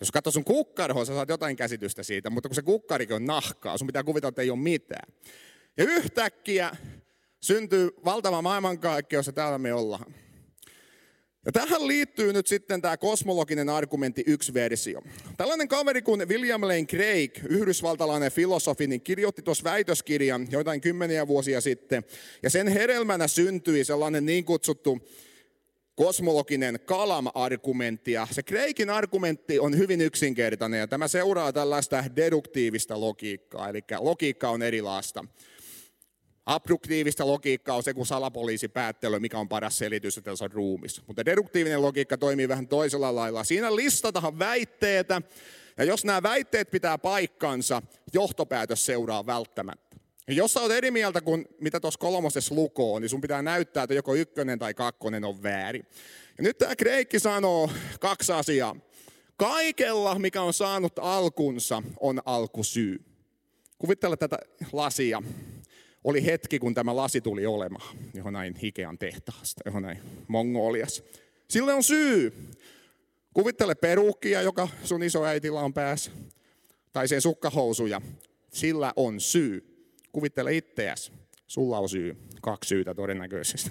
Jos 0.00 0.10
katsoo 0.10 0.30
sun 0.30 0.44
kukkarhoa, 0.44 1.04
sä 1.04 1.14
saat 1.14 1.28
jotain 1.28 1.56
käsitystä 1.56 2.02
siitä, 2.02 2.30
mutta 2.30 2.48
kun 2.48 2.54
se 2.54 2.62
kukkarikin 2.62 3.16
on 3.16 3.24
nahkaa, 3.24 3.78
sun 3.78 3.86
pitää 3.86 4.04
kuvitella, 4.04 4.28
että 4.28 4.42
ei 4.42 4.50
ole 4.50 4.58
mitään. 4.58 5.12
Ja 5.76 5.84
yhtäkkiä 5.84 6.76
syntyy 7.40 7.90
valtava 8.04 8.42
maailmankaikkeus 8.42 9.26
ja 9.26 9.32
täällä 9.32 9.58
me 9.58 9.74
ollaan. 9.74 10.14
Ja 11.46 11.52
tähän 11.52 11.86
liittyy 11.86 12.32
nyt 12.32 12.46
sitten 12.46 12.82
tämä 12.82 12.96
kosmologinen 12.96 13.68
argumentti 13.68 14.24
yksi 14.26 14.54
versio. 14.54 15.02
Tällainen 15.36 15.68
kaveri 15.68 16.02
kuin 16.02 16.28
William 16.28 16.62
Lane 16.62 16.84
Craig, 16.84 17.38
yhdysvaltalainen 17.48 18.32
filosofi, 18.32 18.86
niin 18.86 19.00
kirjoitti 19.00 19.42
tuossa 19.42 19.64
väitöskirjan 19.64 20.46
joitain 20.50 20.80
kymmeniä 20.80 21.26
vuosia 21.26 21.60
sitten. 21.60 22.04
Ja 22.42 22.50
sen 22.50 22.68
hedelmänä 22.68 23.28
syntyi 23.28 23.84
sellainen 23.84 24.26
niin 24.26 24.44
kutsuttu 24.44 25.08
kosmologinen 25.94 26.78
kalam-argumentti. 26.84 28.12
Ja 28.12 28.26
se 28.30 28.42
Craigin 28.42 28.90
argumentti 28.90 29.58
on 29.58 29.78
hyvin 29.78 30.00
yksinkertainen 30.00 30.80
ja 30.80 30.86
tämä 30.86 31.08
seuraa 31.08 31.52
tällaista 31.52 32.04
deduktiivista 32.16 33.00
logiikkaa, 33.00 33.68
eli 33.68 33.80
logiikka 33.98 34.50
on 34.50 34.62
erilaista. 34.62 35.24
Abduktiivista 36.46 37.26
logiikkaa 37.26 37.76
on 37.76 37.82
se, 37.82 37.94
kun 37.94 38.06
salapoliisi 38.06 38.68
päättelee, 38.68 39.18
mikä 39.18 39.38
on 39.38 39.48
paras 39.48 39.78
selitys, 39.78 40.18
että 40.18 40.36
se 40.36 40.44
on 40.44 40.52
ruumis. 40.52 41.02
Mutta 41.06 41.24
deduktiivinen 41.24 41.82
logiikka 41.82 42.18
toimii 42.18 42.48
vähän 42.48 42.68
toisella 42.68 43.14
lailla. 43.14 43.44
Siinä 43.44 43.76
listatahan 43.76 44.38
väitteitä, 44.38 45.22
ja 45.76 45.84
jos 45.84 46.04
nämä 46.04 46.22
väitteet 46.22 46.70
pitää 46.70 46.98
paikkansa, 46.98 47.82
johtopäätös 48.12 48.86
seuraa 48.86 49.26
välttämättä. 49.26 49.96
Ja 50.28 50.34
jos 50.34 50.52
sä 50.52 50.60
oot 50.60 50.72
eri 50.72 50.90
mieltä 50.90 51.20
kuin 51.20 51.46
mitä 51.60 51.80
tuossa 51.80 51.98
kolmosessa 51.98 52.54
lukoo, 52.54 52.98
niin 52.98 53.08
sun 53.08 53.20
pitää 53.20 53.42
näyttää, 53.42 53.82
että 53.82 53.94
joko 53.94 54.14
ykkönen 54.14 54.58
tai 54.58 54.74
kakkonen 54.74 55.24
on 55.24 55.42
väärin. 55.42 55.86
Ja 56.38 56.44
nyt 56.44 56.58
tämä 56.58 56.76
Kreikki 56.76 57.18
sanoo 57.18 57.70
kaksi 58.00 58.32
asiaa. 58.32 58.76
Kaikella, 59.36 60.18
mikä 60.18 60.42
on 60.42 60.52
saanut 60.52 60.92
alkunsa, 60.98 61.82
on 62.00 62.22
alkusyy. 62.24 63.04
Kuvittele 63.78 64.16
tätä 64.16 64.38
lasia 64.72 65.22
oli 66.04 66.24
hetki, 66.24 66.58
kun 66.58 66.74
tämä 66.74 66.96
lasi 66.96 67.20
tuli 67.20 67.46
olemaan, 67.46 67.96
johon 68.14 68.32
näin 68.32 68.56
Hikean 68.56 68.98
tehtaasta, 68.98 69.62
johon 69.66 69.82
näin 69.82 69.98
Mongolias. 70.28 71.02
Sille 71.48 71.74
on 71.74 71.82
syy. 71.82 72.32
Kuvittele 73.34 73.74
peruukkia, 73.74 74.42
joka 74.42 74.68
sun 74.84 75.02
isoäitillä 75.02 75.60
on 75.60 75.74
päässä, 75.74 76.10
tai 76.92 77.08
sen 77.08 77.22
sukkahousuja. 77.22 78.00
Sillä 78.52 78.92
on 78.96 79.20
syy. 79.20 79.64
Kuvittele 80.12 80.56
itseäsi. 80.56 81.12
Sulla 81.46 81.78
on 81.78 81.88
syy. 81.88 82.16
Kaksi 82.42 82.68
syytä 82.68 82.94
todennäköisesti. 82.94 83.70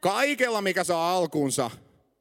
Kaikella, 0.00 0.62
mikä 0.62 0.84
saa 0.84 1.16
alkunsa, 1.16 1.70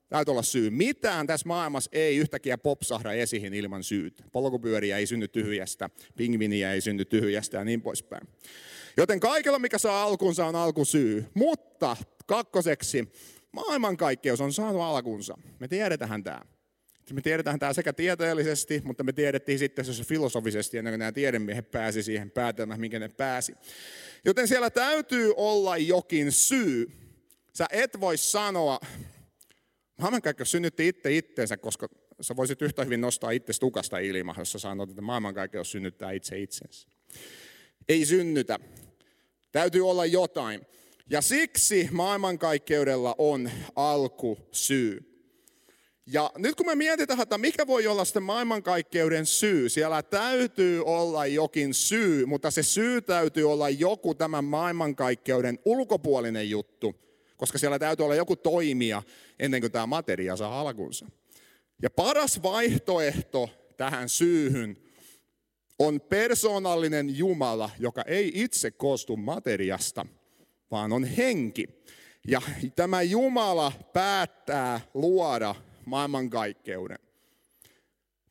täytyy 0.09 0.31
olla 0.31 0.43
syy. 0.43 0.69
Mitään 0.69 1.27
tässä 1.27 1.47
maailmassa 1.47 1.89
ei 1.93 2.17
yhtäkkiä 2.17 2.57
popsahda 2.57 3.13
esiin 3.13 3.53
ilman 3.53 3.83
syytä. 3.83 4.23
Polkupyöriä 4.31 4.97
ei 4.97 5.07
synny 5.07 5.27
tyhjästä, 5.27 5.89
pingviniä 6.17 6.73
ei 6.73 6.81
synny 6.81 7.05
tyhjästä 7.05 7.57
ja 7.57 7.63
niin 7.63 7.81
poispäin. 7.81 8.27
Joten 8.97 9.19
kaikella, 9.19 9.59
mikä 9.59 9.77
saa 9.77 10.03
alkunsa, 10.03 10.45
on 10.45 10.55
alkusyy. 10.55 11.25
Mutta 11.33 11.97
kakkoseksi, 12.25 13.11
maailmankaikkeus 13.51 14.41
on 14.41 14.53
saanut 14.53 14.81
alkunsa. 14.81 15.37
Me 15.59 15.67
tiedetään 15.67 16.23
tämä. 16.23 16.41
Me 17.13 17.21
tiedetään 17.21 17.59
tämä 17.59 17.73
sekä 17.73 17.93
tieteellisesti, 17.93 18.81
mutta 18.85 19.03
me 19.03 19.13
tiedettiin 19.13 19.59
sitten 19.59 19.85
se 19.85 20.03
filosofisesti, 20.03 20.77
ennen 20.77 20.91
kuin 20.91 20.99
nämä 20.99 21.11
tiedemiehet 21.11 21.71
pääsi 21.71 22.03
siihen 22.03 22.31
päätelmään, 22.31 22.79
minkä 22.79 22.99
ne 22.99 23.09
pääsi. 23.09 23.53
Joten 24.25 24.47
siellä 24.47 24.69
täytyy 24.69 25.33
olla 25.37 25.77
jokin 25.77 26.31
syy. 26.31 26.91
Sä 27.53 27.65
et 27.71 27.99
voi 27.99 28.17
sanoa, 28.17 28.79
maailmankaikkeus 29.97 30.51
synnytti 30.51 30.87
itse 30.87 31.17
itteensä, 31.17 31.57
koska 31.57 31.87
sä 32.21 32.35
voisit 32.35 32.61
yhtä 32.61 32.83
hyvin 32.83 33.01
nostaa 33.01 33.31
itse 33.31 33.53
tukasta 33.59 33.99
ilma, 33.99 34.35
jos 34.37 34.51
sä 34.51 34.59
sanot, 34.59 34.89
että 34.89 35.01
maailmankaikkeus 35.01 35.71
synnyttää 35.71 36.11
itse 36.11 36.39
itsensä. 36.39 36.87
Ei 37.89 38.05
synnytä. 38.05 38.59
Täytyy 39.51 39.89
olla 39.89 40.05
jotain. 40.05 40.61
Ja 41.09 41.21
siksi 41.21 41.89
maailmankaikkeudella 41.91 43.15
on 43.17 43.51
alkusyy. 43.75 45.11
Ja 46.05 46.31
nyt 46.37 46.55
kun 46.55 46.65
me 46.65 46.75
mietitään, 46.75 47.21
että 47.21 47.37
mikä 47.37 47.67
voi 47.67 47.87
olla 47.87 48.05
sitten 48.05 48.23
maailmankaikkeuden 48.23 49.25
syy, 49.25 49.69
siellä 49.69 50.03
täytyy 50.03 50.83
olla 50.85 51.25
jokin 51.25 51.73
syy, 51.73 52.25
mutta 52.25 52.51
se 52.51 52.63
syy 52.63 53.01
täytyy 53.01 53.51
olla 53.51 53.69
joku 53.69 54.15
tämän 54.15 54.43
maailmankaikkeuden 54.45 55.59
ulkopuolinen 55.65 56.49
juttu, 56.49 56.95
koska 57.37 57.57
siellä 57.57 57.79
täytyy 57.79 58.03
olla 58.03 58.15
joku 58.15 58.35
toimija 58.35 59.03
ennen 59.39 59.61
kuin 59.61 59.71
tämä 59.71 59.85
materia 59.85 60.35
saa 60.37 60.59
alkunsa. 60.59 61.05
Ja 61.81 61.89
paras 61.89 62.43
vaihtoehto 62.43 63.49
tähän 63.77 64.09
syyhyn 64.09 64.77
on 65.85 66.01
persoonallinen 66.01 67.17
Jumala, 67.17 67.69
joka 67.79 68.01
ei 68.01 68.31
itse 68.33 68.71
koostu 68.71 69.17
materiasta, 69.17 70.05
vaan 70.71 70.93
on 70.93 71.03
henki. 71.03 71.67
Ja 72.27 72.41
tämä 72.75 73.01
Jumala 73.01 73.71
päättää 73.93 74.81
luoda 74.93 75.55
maailmankaikkeuden. 75.85 76.97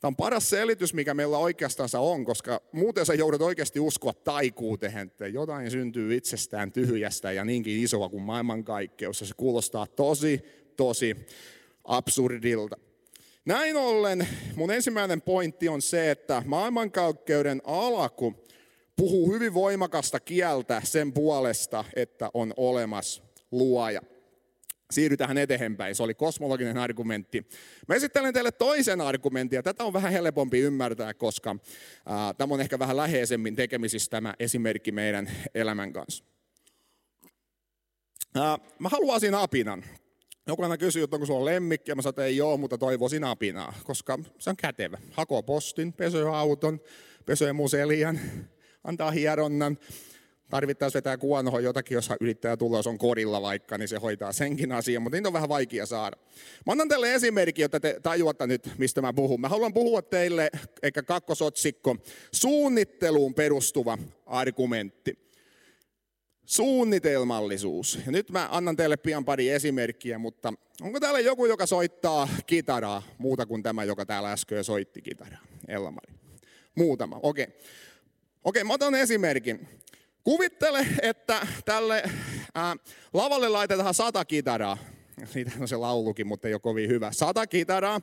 Tämä 0.00 0.08
on 0.08 0.16
paras 0.16 0.50
selitys, 0.50 0.94
mikä 0.94 1.14
meillä 1.14 1.38
oikeastaan 1.38 1.88
on, 1.98 2.24
koska 2.24 2.60
muuten 2.72 3.06
sä 3.06 3.14
joudut 3.14 3.42
oikeasti 3.42 3.80
uskoa 3.80 4.12
taikuuteen, 4.12 4.98
että 4.98 5.26
jotain 5.26 5.70
syntyy 5.70 6.16
itsestään 6.16 6.72
tyhjästä 6.72 7.32
ja 7.32 7.44
niinkin 7.44 7.82
isoa 7.82 8.08
kuin 8.08 8.22
maailmankaikkeus. 8.22 9.20
Ja 9.20 9.26
se 9.26 9.34
kuulostaa 9.36 9.86
tosi, 9.86 10.40
tosi 10.76 11.16
absurdilta. 11.84 12.76
Näin 13.50 13.76
ollen 13.76 14.28
mun 14.56 14.70
ensimmäinen 14.70 15.22
pointti 15.22 15.68
on 15.68 15.82
se, 15.82 16.10
että 16.10 16.42
maailmankaikkeuden 16.46 17.60
alku 17.64 18.44
puhuu 18.96 19.32
hyvin 19.32 19.54
voimakasta 19.54 20.20
kieltä 20.20 20.82
sen 20.84 21.12
puolesta, 21.12 21.84
että 21.96 22.30
on 22.34 22.54
olemassa 22.56 23.22
luoja. 23.50 24.02
Siirrytään 24.90 25.38
eteenpäin. 25.38 25.94
Se 25.94 26.02
oli 26.02 26.14
kosmologinen 26.14 26.78
argumentti. 26.78 27.48
Mä 27.88 27.94
esittelen 27.94 28.34
teille 28.34 28.52
toisen 28.52 29.00
argumentin, 29.00 29.56
ja 29.56 29.62
tätä 29.62 29.84
on 29.84 29.92
vähän 29.92 30.12
helpompi 30.12 30.58
ymmärtää, 30.60 31.14
koska 31.14 31.56
ää, 32.06 32.34
tämä 32.34 32.54
on 32.54 32.60
ehkä 32.60 32.78
vähän 32.78 32.96
läheisemmin 32.96 33.56
tekemisissä 33.56 34.10
tämä 34.10 34.34
esimerkki 34.38 34.92
meidän 34.92 35.30
elämän 35.54 35.92
kanssa. 35.92 36.24
Ää, 38.34 38.58
mä 38.78 38.88
haluaisin 38.88 39.34
apinan. 39.34 39.84
Joku 40.50 40.62
aina 40.62 40.78
kysyy, 40.78 41.02
että 41.02 41.16
onko 41.16 41.26
sulla 41.26 41.44
lemmikki, 41.44 41.90
ja 41.90 41.94
mä 41.94 42.02
sanoin, 42.02 42.12
että 42.12 42.24
ei 42.24 42.40
ole, 42.40 42.56
mutta 42.56 42.78
toivoisin 42.78 43.24
apinaa, 43.24 43.74
koska 43.84 44.18
se 44.38 44.50
on 44.50 44.56
kätevä. 44.56 44.98
Hako 45.10 45.42
postin, 45.42 45.92
pesee 45.92 46.24
auton, 46.24 46.80
pesee 47.26 47.52
muselian, 47.52 48.20
antaa 48.84 49.10
hieronnan. 49.10 49.78
Tarvittaisiin 50.50 50.98
vetää 50.98 51.18
kuonohon 51.18 51.64
jotakin, 51.64 51.94
jos 51.94 52.08
yrittää 52.20 52.56
tulla, 52.56 52.78
jos 52.78 52.86
on 52.86 52.98
korilla 52.98 53.42
vaikka, 53.42 53.78
niin 53.78 53.88
se 53.88 53.96
hoitaa 53.96 54.32
senkin 54.32 54.72
asian, 54.72 55.02
mutta 55.02 55.16
niitä 55.16 55.28
on 55.28 55.32
vähän 55.32 55.48
vaikea 55.48 55.86
saada. 55.86 56.16
Mä 56.66 56.72
annan 56.72 56.88
teille 56.88 57.14
esimerkki, 57.14 57.62
jotta 57.62 57.80
te 57.80 58.00
tajuatte 58.02 58.46
nyt, 58.46 58.70
mistä 58.78 59.02
mä 59.02 59.12
puhun. 59.12 59.40
Mä 59.40 59.48
haluan 59.48 59.74
puhua 59.74 60.02
teille, 60.02 60.50
eikä 60.82 61.02
kakkosotsikko, 61.02 61.96
suunnitteluun 62.32 63.34
perustuva 63.34 63.98
argumentti. 64.26 65.29
Suunnitelmallisuus. 66.50 67.98
Ja 68.06 68.12
nyt 68.12 68.30
mä 68.30 68.48
annan 68.50 68.76
teille 68.76 68.96
pian 68.96 69.24
pari 69.24 69.50
esimerkkiä, 69.50 70.18
mutta 70.18 70.52
onko 70.80 71.00
täällä 71.00 71.20
joku, 71.20 71.46
joka 71.46 71.66
soittaa 71.66 72.28
kitaraa, 72.46 73.02
muuta 73.18 73.46
kuin 73.46 73.62
tämä, 73.62 73.84
joka 73.84 74.06
täällä 74.06 74.32
äsken 74.32 74.64
soitti 74.64 75.02
kitaraa? 75.02 75.38
Elmari. 75.68 76.14
Muutama, 76.74 77.20
okei. 77.22 77.44
Okay. 77.44 77.56
Okei, 78.44 78.62
okay, 78.62 78.64
mä 78.64 78.74
otan 78.74 78.94
esimerkin. 78.94 79.68
Kuvittele, 80.24 80.86
että 81.02 81.46
tälle 81.64 82.02
ää, 82.54 82.76
lavalle 83.12 83.48
laitetaan 83.48 83.94
sata 83.94 84.24
kitaraa. 84.24 84.78
Siitä 85.24 85.50
on 85.60 85.68
se 85.68 85.76
laulukin, 85.76 86.26
mutta 86.26 86.48
ei 86.48 86.54
ole 86.54 86.60
kovin 86.60 86.88
hyvä. 86.88 87.12
Sata 87.12 87.46
kitaraa, 87.46 88.00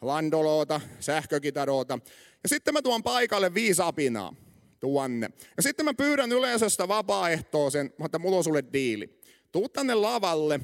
landoloota, 0.00 0.80
sähkökitaroota. 1.00 1.98
Ja 2.42 2.48
sitten 2.48 2.74
mä 2.74 2.82
tuon 2.82 3.02
paikalle 3.02 3.54
viisi 3.54 3.82
apinaa 3.82 4.34
tuonne. 4.80 5.30
Ja 5.56 5.62
sitten 5.62 5.84
mä 5.84 5.94
pyydän 5.94 6.32
yleisöstä 6.32 6.88
vapaaehtoisen, 6.88 7.92
että 8.04 8.18
mulla 8.18 8.36
on 8.36 8.44
sulle 8.44 8.64
diili. 8.72 9.20
tuu 9.52 9.68
tänne 9.68 9.94
lavalle, 9.94 10.60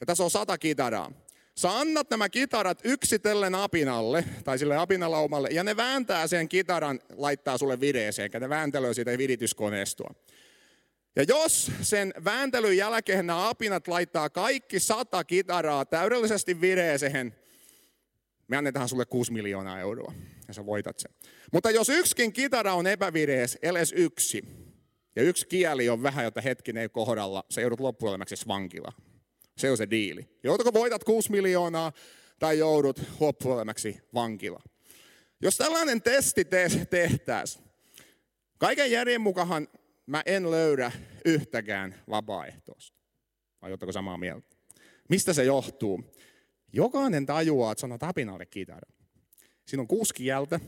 ja 0.00 0.06
tässä 0.06 0.24
on 0.24 0.30
sata 0.30 0.58
kitaraa. 0.58 1.12
Sä 1.58 1.78
annat 1.78 2.10
nämä 2.10 2.28
kitarat 2.28 2.80
yksitellen 2.84 3.54
apinalle, 3.54 4.24
tai 4.44 4.58
sille 4.58 4.76
apinalaumalle, 4.76 5.48
ja 5.52 5.64
ne 5.64 5.76
vääntää 5.76 6.26
sen 6.26 6.48
kitaran, 6.48 7.00
laittaa 7.16 7.58
sulle 7.58 7.80
videeseen, 7.80 8.30
ne 8.40 8.48
vääntelöä 8.48 8.94
siitä 8.94 9.18
virityskoneistoa. 9.18 10.14
Ja 11.16 11.22
jos 11.22 11.70
sen 11.82 12.14
vääntelyn 12.24 12.76
jälkeen 12.76 13.26
nämä 13.26 13.48
apinat 13.48 13.88
laittaa 13.88 14.30
kaikki 14.30 14.80
sata 14.80 15.24
kitaraa 15.24 15.84
täydellisesti 15.84 16.60
vireeseen, 16.60 17.34
me 18.48 18.56
annetaan 18.56 18.88
sulle 18.88 19.04
6 19.04 19.32
miljoonaa 19.32 19.80
euroa 19.80 20.12
ja 20.48 20.54
sä 20.54 20.66
voitat 20.66 20.98
sen. 20.98 21.10
Mutta 21.52 21.70
jos 21.70 21.88
yksikin 21.88 22.32
kitara 22.32 22.74
on 22.74 22.86
epävirees, 22.86 23.58
eles 23.62 23.92
yksi, 23.96 24.44
ja 25.16 25.22
yksi 25.22 25.46
kieli 25.46 25.88
on 25.88 26.02
vähän, 26.02 26.24
jota 26.24 26.40
hetki 26.40 26.72
ei 26.78 26.88
kohdalla, 26.88 27.44
se 27.50 27.60
joudut 27.60 27.80
loppuelämäksi 27.80 28.48
vankila. 28.48 28.92
Se 29.58 29.70
on 29.70 29.76
se 29.76 29.90
diili. 29.90 30.28
Joutuko 30.42 30.72
voitat 30.72 31.04
6 31.04 31.30
miljoonaa 31.30 31.92
tai 32.38 32.58
joudut 32.58 33.00
loppuelämäksi 33.20 34.00
vankila. 34.14 34.62
Jos 35.40 35.56
tällainen 35.56 36.02
testi 36.02 36.44
te- 36.44 36.86
tehtäisiin, 36.90 37.64
kaiken 38.58 38.90
järjen 38.90 39.20
mukaan 39.20 39.68
mä 40.06 40.22
en 40.26 40.50
löydä 40.50 40.92
yhtäkään 41.24 42.02
vapaaehtoista. 42.10 42.96
Vai 43.62 43.92
samaa 43.92 44.18
mieltä? 44.18 44.56
Mistä 45.08 45.32
se 45.32 45.44
johtuu? 45.44 46.04
Jokainen 46.76 47.26
tajuaa, 47.26 47.72
että 47.72 47.80
sanoo 47.80 47.98
tapinalle 47.98 48.46
kitara. 48.46 48.92
Siinä 49.66 49.80
on 49.80 49.88
kuusi 49.88 50.14
kieltä. 50.14 50.60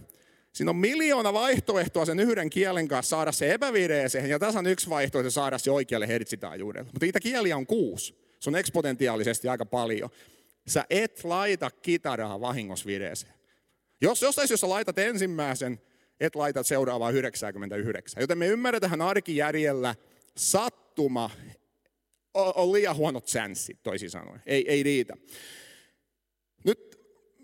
Siinä 0.53 0.71
on 0.71 0.77
miljoona 0.77 1.33
vaihtoehtoa 1.33 2.05
sen 2.05 2.21
yhden 2.21 2.51
kielen 2.51 2.89
kanssa 2.89 3.17
saada 3.17 3.33
se 3.33 3.55
epävireeseen, 3.55 4.31
ja 4.31 4.39
tässä 4.39 4.59
on 4.59 4.67
yksi 4.67 4.91
vaihtoehto 4.91 5.31
saada 5.31 5.59
se 5.59 5.71
oikealle 5.71 6.09
hertsitaajuudelle. 6.09 6.91
Mutta 6.93 7.07
niitä 7.07 7.21
kieliä 7.21 7.57
on 7.57 7.67
kuusi. 7.67 8.19
Se 8.41 8.51
on 8.51 8.57
eksponentiaalisesti 8.57 9.49
aika 9.49 9.67
paljon. 9.67 10.11
Sä 10.69 10.85
et 10.91 11.25
laita 11.25 11.71
kitaraa 11.71 12.41
vahingossa 12.41 12.87
vireeseen. 12.87 13.33
Jos 14.01 14.23
jostain 14.23 14.49
jos 14.51 14.61
sä 14.61 14.69
laitat 14.69 14.99
ensimmäisen, 14.99 15.81
et 16.21 16.37
laita 16.37 16.63
seuraavaa 16.63 17.11
99. 17.11 18.21
Joten 18.21 18.39
me 18.39 18.47
ymmärretään 18.47 19.03
arkijärjellä 19.03 19.95
sattuma 20.37 21.31
on 22.35 22.73
liian 22.73 22.97
huonot 22.97 23.27
sänssit, 23.27 23.83
toisin 23.83 24.11
sanoen. 24.11 24.43
Ei, 24.47 24.71
ei 24.71 24.83
riitä. 24.83 25.17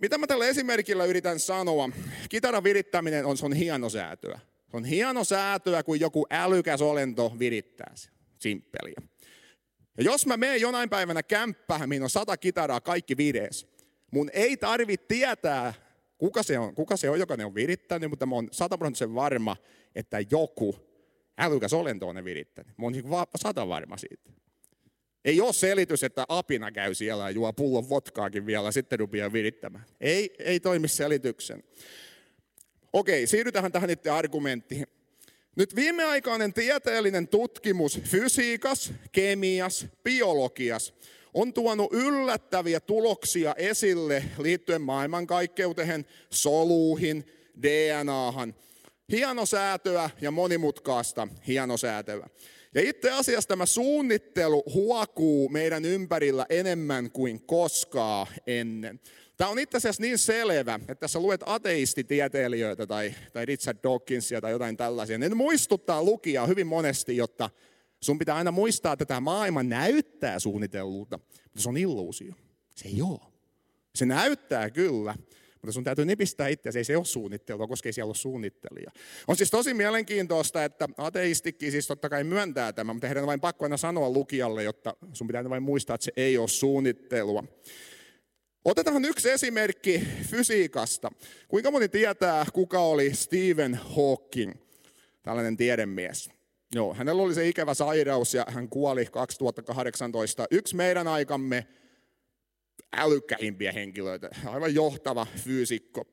Mitä 0.04 0.18
mä 0.18 0.26
tällä 0.26 0.46
esimerkillä 0.46 1.04
yritän 1.04 1.40
sanoa? 1.40 1.90
Kitaran 2.28 2.64
virittäminen 2.64 3.26
on, 3.26 3.36
se 3.36 3.46
on 3.46 3.52
hieno 3.52 3.88
säätöä. 3.90 4.40
Se 4.70 4.76
on 4.76 4.84
hieno 4.84 5.24
säätöä, 5.24 5.82
kun 5.82 6.00
joku 6.00 6.26
älykäs 6.30 6.82
olento 6.82 7.36
virittää 7.38 7.92
se. 7.94 8.10
Simppeliä. 8.38 8.94
Ja 9.98 10.04
jos 10.04 10.26
mä 10.26 10.36
menen 10.36 10.60
jonain 10.60 10.90
päivänä 10.90 11.22
kämppään, 11.22 11.88
mihin 11.88 12.02
on 12.02 12.10
sata 12.10 12.36
kitaraa 12.36 12.80
kaikki 12.80 13.16
virees, 13.16 13.66
mun 14.10 14.30
ei 14.32 14.56
tarvitse 14.56 15.06
tietää, 15.06 15.74
kuka 16.18 16.42
se 16.42 16.58
on, 16.58 16.74
kuka 16.74 16.96
se 16.96 17.10
on 17.10 17.18
joka 17.18 17.36
ne 17.36 17.44
on 17.44 17.54
virittänyt, 17.54 18.10
mutta 18.10 18.26
mä 18.26 18.34
oon 18.34 18.48
sataprosenttisen 18.52 19.14
varma, 19.14 19.56
että 19.94 20.18
joku 20.30 20.76
älykäs 21.38 21.72
olento 21.72 22.08
on 22.08 22.14
ne 22.14 22.24
virittänyt. 22.24 22.78
Mä 22.78 22.86
oon 22.86 22.92
niin 22.92 23.04
sata 23.36 23.68
varma 23.68 23.96
siitä. 23.96 24.30
Ei 25.24 25.40
ole 25.40 25.52
selitys, 25.52 26.04
että 26.04 26.24
apina 26.28 26.72
käy 26.72 26.94
siellä 26.94 27.24
ja 27.24 27.30
juo 27.30 27.52
pullon 27.52 27.88
votkaakin 27.88 28.46
vielä, 28.46 28.72
sitten 28.72 28.98
rupeaa 28.98 29.32
virittämään. 29.32 29.84
Ei, 30.00 30.34
ei 30.38 30.60
toimi 30.60 30.88
selityksen. 30.88 31.62
Okei, 32.92 33.26
siirrytään 33.26 33.72
tähän 33.72 33.90
itse 33.90 34.10
argumenttiin. 34.10 34.86
Nyt 35.56 35.76
viimeaikainen 35.76 36.52
tieteellinen 36.52 37.28
tutkimus 37.28 38.00
fysiikas, 38.04 38.92
kemias, 39.12 39.86
biologias 40.04 40.94
on 41.34 41.52
tuonut 41.52 41.92
yllättäviä 41.92 42.80
tuloksia 42.80 43.54
esille 43.56 44.24
liittyen 44.38 44.82
maailmankaikkeuteen, 44.82 46.06
soluihin, 46.30 47.26
DNAhan. 47.62 48.54
Hienosäätöä 49.10 50.10
ja 50.20 50.30
monimutkaista 50.30 51.28
hienosäätöä. 51.46 52.28
Ja 52.74 52.80
itse 52.88 53.10
asiassa 53.10 53.48
tämä 53.48 53.66
suunnittelu 53.66 54.62
huokuu 54.74 55.48
meidän 55.48 55.84
ympärillä 55.84 56.46
enemmän 56.48 57.10
kuin 57.10 57.46
koskaan 57.46 58.26
ennen. 58.46 59.00
Tämä 59.36 59.50
on 59.50 59.58
itse 59.58 59.76
asiassa 59.76 60.02
niin 60.02 60.18
selvä, 60.18 60.74
että 60.74 60.94
tässä 60.94 61.20
luet 61.20 61.40
ateistitieteilijöitä 61.46 62.86
tai, 62.86 63.14
tai 63.32 63.46
Richard 63.46 63.78
Dawkinsia 63.82 64.40
tai 64.40 64.52
jotain 64.52 64.76
tällaisia. 64.76 65.18
Ne 65.18 65.28
muistuttaa 65.28 66.04
lukijaa 66.04 66.46
hyvin 66.46 66.66
monesti, 66.66 67.16
jotta 67.16 67.50
sun 68.00 68.18
pitää 68.18 68.36
aina 68.36 68.50
muistaa, 68.50 68.92
että 68.92 69.04
tämä 69.04 69.20
maailma 69.20 69.62
näyttää 69.62 70.38
suunnitellulta, 70.38 71.18
mutta 71.18 71.60
se 71.60 71.68
on 71.68 71.76
illuusio. 71.76 72.34
Se 72.76 72.88
ei 72.88 73.02
ole. 73.02 73.20
Se 73.94 74.06
näyttää 74.06 74.70
kyllä, 74.70 75.14
mutta 75.64 75.72
sun 75.72 75.84
täytyy 75.84 76.04
nipistää 76.04 76.48
itseäsi, 76.48 76.78
ei 76.78 76.84
se 76.84 76.96
ole 76.96 77.04
suunnittelua, 77.04 77.66
koska 77.66 77.88
ei 77.88 77.92
siellä 77.92 78.08
ole 78.08 78.14
suunnittelija. 78.14 78.90
On 79.28 79.36
siis 79.36 79.50
tosi 79.50 79.74
mielenkiintoista, 79.74 80.64
että 80.64 80.88
ateistikin 80.98 81.72
siis 81.72 81.86
totta 81.86 82.08
kai 82.08 82.24
myöntää 82.24 82.72
tämän, 82.72 82.96
mutta 82.96 83.06
heidän 83.06 83.22
on 83.22 83.26
vain 83.26 83.40
pakko 83.40 83.64
aina 83.64 83.76
sanoa 83.76 84.10
lukijalle, 84.10 84.62
jotta 84.62 84.96
sun 85.12 85.26
pitää 85.26 85.50
vain 85.50 85.62
muistaa, 85.62 85.94
että 85.94 86.04
se 86.04 86.12
ei 86.16 86.38
ole 86.38 86.48
suunnittelua. 86.48 87.44
Otetaan 88.64 89.04
yksi 89.04 89.30
esimerkki 89.30 90.02
fysiikasta. 90.30 91.10
Kuinka 91.48 91.70
moni 91.70 91.88
tietää, 91.88 92.46
kuka 92.52 92.80
oli 92.80 93.14
Stephen 93.14 93.74
Hawking, 93.74 94.52
tällainen 95.22 95.56
tiedemies? 95.56 96.30
Joo, 96.74 96.94
hänellä 96.94 97.22
oli 97.22 97.34
se 97.34 97.48
ikävä 97.48 97.74
sairaus 97.74 98.34
ja 98.34 98.44
hän 98.48 98.68
kuoli 98.68 99.06
2018. 99.06 100.46
Yksi 100.50 100.76
meidän 100.76 101.08
aikamme 101.08 101.66
älykkäimpiä 102.98 103.72
henkilöitä, 103.72 104.30
aivan 104.46 104.74
johtava 104.74 105.26
fyysikko. 105.36 106.04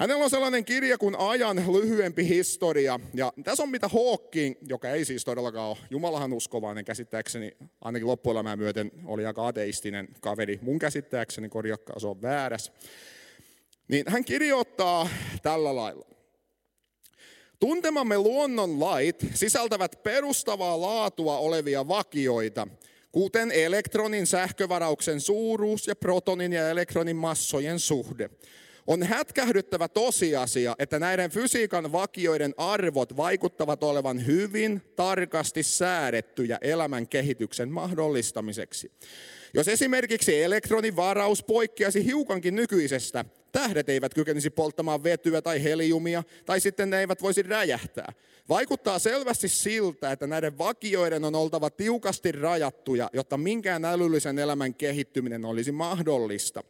Hänellä 0.00 0.24
on 0.24 0.30
sellainen 0.30 0.64
kirja 0.64 0.98
kuin 0.98 1.16
Ajan 1.18 1.56
lyhyempi 1.56 2.28
historia. 2.28 3.00
Ja 3.14 3.32
tässä 3.44 3.62
on 3.62 3.68
mitä 3.68 3.88
Hawking, 3.88 4.54
joka 4.68 4.90
ei 4.90 5.04
siis 5.04 5.24
todellakaan 5.24 5.68
ole 5.68 5.76
Jumalahan 5.90 6.32
uskovainen 6.32 6.84
käsittääkseni, 6.84 7.56
ainakin 7.80 8.06
loppuelämää 8.06 8.56
myöten 8.56 8.92
oli 9.04 9.26
aika 9.26 9.46
ateistinen 9.46 10.08
kaveri 10.20 10.58
mun 10.62 10.78
käsittääkseni, 10.78 11.48
korjakkaa 11.48 11.98
se 11.98 12.06
on 12.06 12.22
väärässä. 12.22 12.72
Niin 13.88 14.04
hän 14.08 14.24
kirjoittaa 14.24 15.08
tällä 15.42 15.76
lailla. 15.76 16.06
Tuntemamme 17.58 18.18
luonnonlait 18.18 19.26
sisältävät 19.34 20.02
perustavaa 20.02 20.80
laatua 20.80 21.38
olevia 21.38 21.88
vakioita, 21.88 22.66
kuten 23.12 23.52
elektronin 23.52 24.26
sähkövarauksen 24.26 25.20
suuruus 25.20 25.86
ja 25.86 25.96
protonin 25.96 26.52
ja 26.52 26.70
elektronin 26.70 27.16
massojen 27.16 27.78
suhde. 27.78 28.30
On 28.86 29.02
hätkähdyttävä 29.02 29.88
tosiasia, 29.88 30.76
että 30.78 30.98
näiden 30.98 31.30
fysiikan 31.30 31.92
vakioiden 31.92 32.54
arvot 32.56 33.16
vaikuttavat 33.16 33.82
olevan 33.82 34.26
hyvin 34.26 34.82
tarkasti 34.96 35.62
säädettyjä 35.62 36.58
elämän 36.60 37.08
kehityksen 37.08 37.68
mahdollistamiseksi. 37.68 38.92
Jos 39.54 39.68
esimerkiksi 39.68 40.42
elektronin 40.42 40.96
varaus 40.96 41.42
poikkeasi 41.42 42.04
hiukankin 42.04 42.56
nykyisestä, 42.56 43.24
tähdet 43.52 43.88
eivät 43.88 44.14
kykenisi 44.14 44.50
polttamaan 44.50 45.04
vetyä 45.04 45.42
tai 45.42 45.64
heliumia, 45.64 46.22
tai 46.46 46.60
sitten 46.60 46.90
ne 46.90 47.00
eivät 47.00 47.22
voisi 47.22 47.42
räjähtää. 47.42 48.12
Vaikuttaa 48.50 48.98
selvästi 48.98 49.48
siltä, 49.48 50.12
että 50.12 50.26
näiden 50.26 50.58
vakioiden 50.58 51.24
on 51.24 51.34
oltava 51.34 51.70
tiukasti 51.70 52.32
rajattuja, 52.32 53.10
jotta 53.12 53.36
minkään 53.36 53.84
älyllisen 53.84 54.38
elämän 54.38 54.74
kehittyminen 54.74 55.44
olisi 55.44 55.72
mahdollista. 55.72 56.62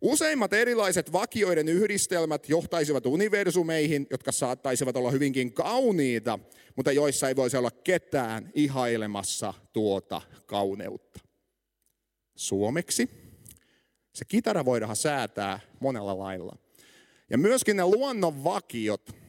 Useimmat 0.00 0.52
erilaiset 0.52 1.12
vakioiden 1.12 1.68
yhdistelmät 1.68 2.48
johtaisivat 2.48 3.06
universumeihin, 3.06 4.06
jotka 4.10 4.32
saattaisivat 4.32 4.96
olla 4.96 5.10
hyvinkin 5.10 5.52
kauniita, 5.52 6.38
mutta 6.76 6.92
joissa 6.92 7.28
ei 7.28 7.36
voisi 7.36 7.56
olla 7.56 7.70
ketään 7.70 8.50
ihailemassa 8.54 9.54
tuota 9.72 10.22
kauneutta. 10.46 11.20
Suomeksi 12.36 13.10
se 14.14 14.24
kitara 14.24 14.64
voidaan 14.64 14.96
säätää 14.96 15.60
monella 15.80 16.18
lailla. 16.18 16.56
Ja 17.30 17.38
myöskin 17.38 17.76
ne 17.76 17.84
luonnonvakiot 17.84 19.21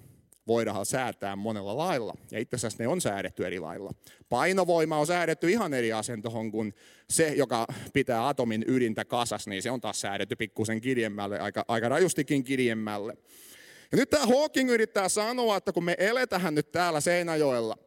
voidaan 0.48 0.86
säätää 0.86 1.36
monella 1.36 1.78
lailla. 1.78 2.14
Ja 2.32 2.40
itse 2.40 2.56
asiassa 2.56 2.84
ne 2.84 2.88
on 2.88 3.02
säädetty 3.02 3.46
eri 3.46 3.60
lailla. 3.60 3.92
Painovoima 4.30 4.98
on 4.98 5.08
säädetty 5.08 5.50
ihan 5.50 5.74
eri 5.74 5.94
asentohon 5.94 6.52
kuin 6.52 6.74
se, 7.10 7.34
joka 7.34 7.68
pitää 7.94 8.28
atomin 8.28 8.66
ydintä 8.68 9.06
kasas, 9.06 9.48
niin 9.48 9.62
se 9.62 9.72
on 9.72 9.82
taas 9.82 10.02
säädetty 10.02 10.36
pikkusen 10.36 10.82
kirjemmälle, 10.82 11.40
aika, 11.40 11.66
aika 11.68 11.90
rajustikin 11.90 12.44
kirjemmälle. 12.44 13.18
Ja 13.92 13.98
nyt 13.98 14.10
tämä 14.10 14.26
Hawking 14.26 14.70
yrittää 14.70 15.10
sanoa, 15.10 15.58
että 15.58 15.72
kun 15.72 15.84
me 15.84 15.96
eletään 15.98 16.56
nyt 16.56 16.72
täällä 16.72 17.02
Seinäjoella, 17.02 17.78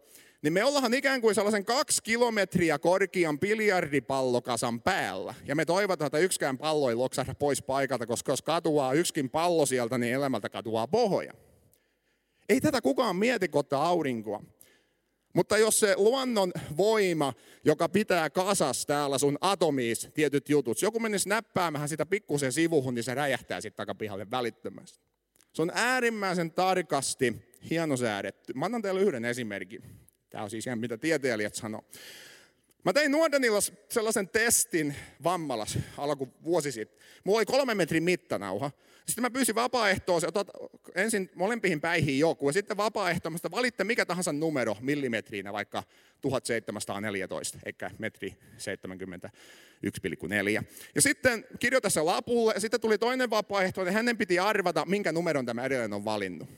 niin 0.42 0.53
me 0.53 0.64
ollaan 0.64 0.95
ikään 0.95 1.21
kuin 1.21 1.35
sellaisen 1.35 1.64
kaksi 1.64 2.03
kilometriä 2.03 2.79
korkean 2.79 3.38
biljardipallokasan 3.38 4.83
päällä. 4.83 5.35
Ja 5.47 5.57
me 5.57 5.64
toivotaan, 5.64 6.07
että 6.07 6.19
yksikään 6.19 6.59
pallo 6.59 6.90
ei 6.90 6.95
loksahda 6.95 7.35
pois 7.35 7.62
paikalta, 7.62 8.07
koska 8.07 8.33
jos 8.33 8.42
katuaa 8.42 8.92
yksikin 8.92 9.31
pallo 9.31 9.66
sieltä, 9.66 9.99
niin 9.99 10.14
elämältä 10.14 10.49
katuaa 10.49 10.87
pohja. 10.87 11.33
Ei 12.49 12.61
tätä 12.61 12.81
kukaan 12.81 13.17
mieti, 13.17 13.49
kun 13.49 13.59
ottaa 13.59 13.87
aurinkoa. 13.87 14.43
Mutta 15.35 15.59
jos 15.59 15.81
se 15.81 15.95
luonnon 15.97 16.53
voima, 16.77 17.33
joka 17.65 17.89
pitää 17.89 18.31
kasas 18.31 18.87
täällä 18.87 19.19
sun 19.19 19.39
atomiis 19.41 20.09
tietyt 20.15 20.49
jutut, 20.49 20.83
joku 20.83 21.01
menisi 21.01 21.29
näppäämään 21.29 21.89
sitä 21.89 22.07
pikkusen 22.07 22.53
sivuhun, 22.53 22.95
niin 22.95 23.05
se 23.05 23.15
räjähtää 23.15 23.61
sitten 23.61 23.77
takapihalle 23.77 24.31
välittömästi. 24.31 25.01
Se 25.53 25.63
on 25.63 25.73
äärimmäisen 25.75 26.53
tarkasti 26.53 27.37
hienosäädetty. 27.71 28.53
Mä 28.53 28.65
annan 28.65 28.83
teille 28.83 29.01
yhden 29.01 29.25
esimerkin. 29.25 29.83
Tämä 30.31 30.45
on 30.45 30.51
siis 30.51 30.67
ihan 30.67 30.79
mitä 30.79 30.99
tieteilijät 30.99 31.55
sanoo. 31.55 31.85
Mä 32.85 32.93
tein 32.93 33.13
Nuordenilla 33.13 33.59
sellaisen 33.89 34.29
testin 34.29 34.95
vammalas 35.25 35.79
alku 35.99 36.29
vuosi 36.45 36.73
sitten. 36.73 37.01
Mulla 37.25 37.39
oli 37.39 37.47
kolme 37.47 37.75
metrin 37.75 38.03
mittanauha. 38.03 38.71
Sitten 39.07 39.23
mä 39.23 39.31
pyysin 39.31 39.55
vapaaehtoa, 39.55 40.21
otat 40.27 40.49
ensin 40.95 41.31
molempiin 41.35 41.81
päihin 41.81 42.19
joku, 42.19 42.49
ja 42.49 42.53
sitten 42.53 42.77
vapaaehtoista 42.77 43.51
valitte 43.51 43.85
mikä 43.85 44.07
tahansa 44.07 44.33
numero 44.33 44.77
millimetriinä, 44.81 45.53
vaikka 45.53 45.83
1714, 46.21 47.59
eikä 47.66 47.90
metri 47.99 48.37
71,4. 49.88 50.64
Ja 50.95 51.03
sitten 51.03 51.45
kirjoita 51.59 51.90
se 51.90 52.03
lapulle, 52.03 52.53
ja 52.55 52.61
sitten 52.61 52.81
tuli 52.81 52.99
toinen 52.99 53.31
vapaaehtoinen, 53.31 53.95
hänen 53.95 54.16
piti 54.16 54.38
arvata, 54.38 54.85
minkä 54.87 55.12
numeron 55.12 55.47
tämä 55.47 55.64
edelleen 55.64 55.92
on 55.92 56.05
valinnut. 56.05 56.49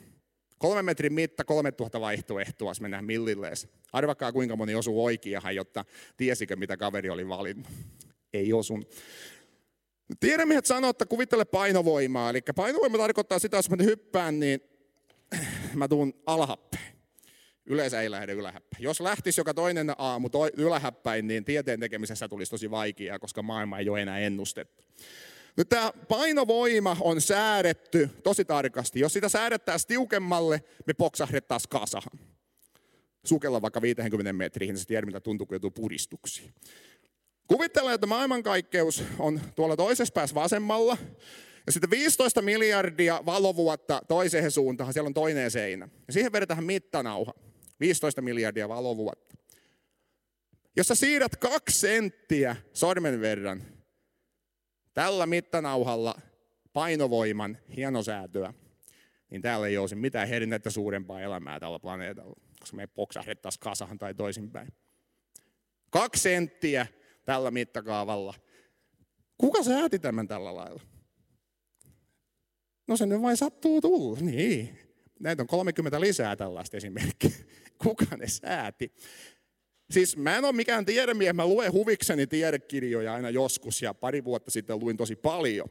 Kolme 0.59 0.83
metrin 0.83 1.13
mitta, 1.13 1.45
3000 1.45 2.01
vaihtoehtoa, 2.01 2.71
jos 2.71 2.81
mennään 2.81 3.05
millillees. 3.05 3.69
Arvakaa 3.93 4.33
kuinka 4.33 4.57
moni 4.57 4.75
osuu 4.75 5.05
oikeahan, 5.05 5.55
jotta 5.55 5.85
tiesikö 6.17 6.57
mitä 6.57 6.77
kaveri 6.77 7.11
oli 7.11 7.29
valinnut. 7.29 7.67
Ei 8.33 8.53
osun. 8.53 8.87
Tiedemiehet 10.21 10.67
sanoo, 10.67 10.91
että 10.91 11.07
kuvittele 11.07 11.45
painovoimaa. 11.45 12.31
Eli 12.31 12.41
painovoima 12.57 12.99
tarkoittaa 12.99 13.39
sitä, 13.39 13.57
jos 13.57 13.71
mä 13.71 13.77
hyppään, 13.85 14.41
niin 14.41 14.61
mä 15.75 15.89
tuun 15.89 16.15
alhappäin. 16.27 16.99
Yleensä 17.67 18.01
ei 18.01 18.11
lähde 18.11 18.33
ylähäppäin. 18.33 18.83
Jos 18.83 19.01
lähtisi 19.01 19.41
joka 19.41 19.55
toinen 19.55 19.93
aamu 19.99 20.29
toi, 20.29 20.51
ylähäppäin, 20.57 21.27
niin 21.27 21.45
tieteen 21.45 21.81
tekemisessä 21.81 22.29
tulisi 22.29 22.51
tosi 22.51 22.71
vaikeaa, 22.71 23.19
koska 23.19 23.43
maailma 23.43 23.79
ei 23.79 23.89
ole 23.89 24.03
enää 24.03 24.19
ennustettu. 24.19 24.85
Nyt 25.57 25.69
tämä 25.69 25.93
painovoima 26.09 26.97
on 27.01 27.21
säädetty 27.21 28.11
tosi 28.23 28.45
tarkasti. 28.45 29.01
Jos 29.01 29.13
sitä 29.13 29.29
säädettäisiin 29.29 29.89
tiukemmalle, 29.89 30.63
me 30.87 30.95
poksahdettaisiin 30.95 31.71
kasahan. 31.71 32.19
Sukella 33.25 33.63
vaikka 33.63 33.83
50 33.83 34.33
metriin, 34.33 34.69
niin 34.69 34.79
se 34.79 34.87
tiedä, 34.87 35.07
mitä 35.07 35.21
tuntuu, 35.21 35.47
kun 35.47 35.55
joutuu 35.55 35.71
puristuksiin. 35.71 36.55
Kuvittelen, 37.49 37.95
että 37.95 38.07
maailmankaikkeus 38.07 39.05
on 39.19 39.41
tuolla 39.57 39.77
toisessa 39.77 40.13
päässä 40.13 40.35
vasemmalla, 40.35 40.97
ja 41.67 41.73
sitten 41.73 41.91
15 41.91 42.43
miljardia 42.43 43.21
valovuotta 43.27 44.03
toiseen 44.09 44.51
suuntaan, 44.51 44.93
siellä 44.93 45.07
on 45.07 45.15
toinen 45.15 45.51
seinä. 45.51 45.89
Ja 46.07 46.13
siihen 46.13 46.33
vedetään 46.33 46.65
mittanauha. 46.65 47.35
15 47.81 48.23
miljardia 48.23 48.69
valovuotta. 48.69 49.37
Jos 50.77 50.87
sä 50.87 50.95
siirrät 50.95 51.37
kaksi 51.37 51.79
senttiä 51.79 52.57
sormen 52.73 53.21
verran 53.21 53.63
tällä 54.95 55.27
mittanauhalla 55.27 56.15
painovoiman 56.73 57.59
hienosäätöä, 57.77 58.55
niin 59.31 59.43
täällä 59.43 59.67
ei 59.67 59.79
olisi 59.79 59.95
mitään 59.95 60.29
herinnettä 60.29 60.71
suurempaa 60.71 61.21
elämää 61.21 61.61
tällä 61.61 61.79
planeetalla, 61.79 62.35
koska 62.61 62.77
me 62.77 62.87
poksahdettaisiin 62.87 63.61
kasahan 63.61 63.99
tai 63.99 64.15
toisinpäin. 64.15 64.69
Kaksi 65.91 66.23
senttiä 66.23 66.87
tällä 67.29 67.51
mittakaavalla. 67.51 68.35
Kuka 69.39 69.63
sääti 69.63 69.99
tämän 69.99 70.29
tällä 70.29 70.55
lailla? 70.55 70.83
No 72.87 72.97
se 72.97 73.07
nyt 73.07 73.23
vain 73.23 73.37
sattuu 73.37 73.81
tulla. 73.81 74.19
Niin. 74.21 74.79
Näitä 75.21 75.43
on 75.43 75.47
30 75.47 76.01
lisää 76.01 76.37
tällaista 76.37 76.77
esimerkkiä. 76.77 77.31
Kuka 77.85 78.17
ne 78.17 78.29
sääti? 78.29 78.93
Siis 79.91 80.17
mä 80.17 80.37
en 80.37 80.45
ole 80.45 80.53
mikään 80.53 80.85
tiedemies, 80.85 81.35
mä 81.35 81.47
luen 81.47 81.73
huvikseni 81.73 82.27
tiedekirjoja 82.27 83.15
aina 83.15 83.31
joskus 83.31 83.83
ja 83.83 83.95
pari 83.95 84.25
vuotta 84.25 84.51
sitten 84.51 84.81
luin 84.81 84.97
tosi 84.97 85.17
paljon. 85.17 85.69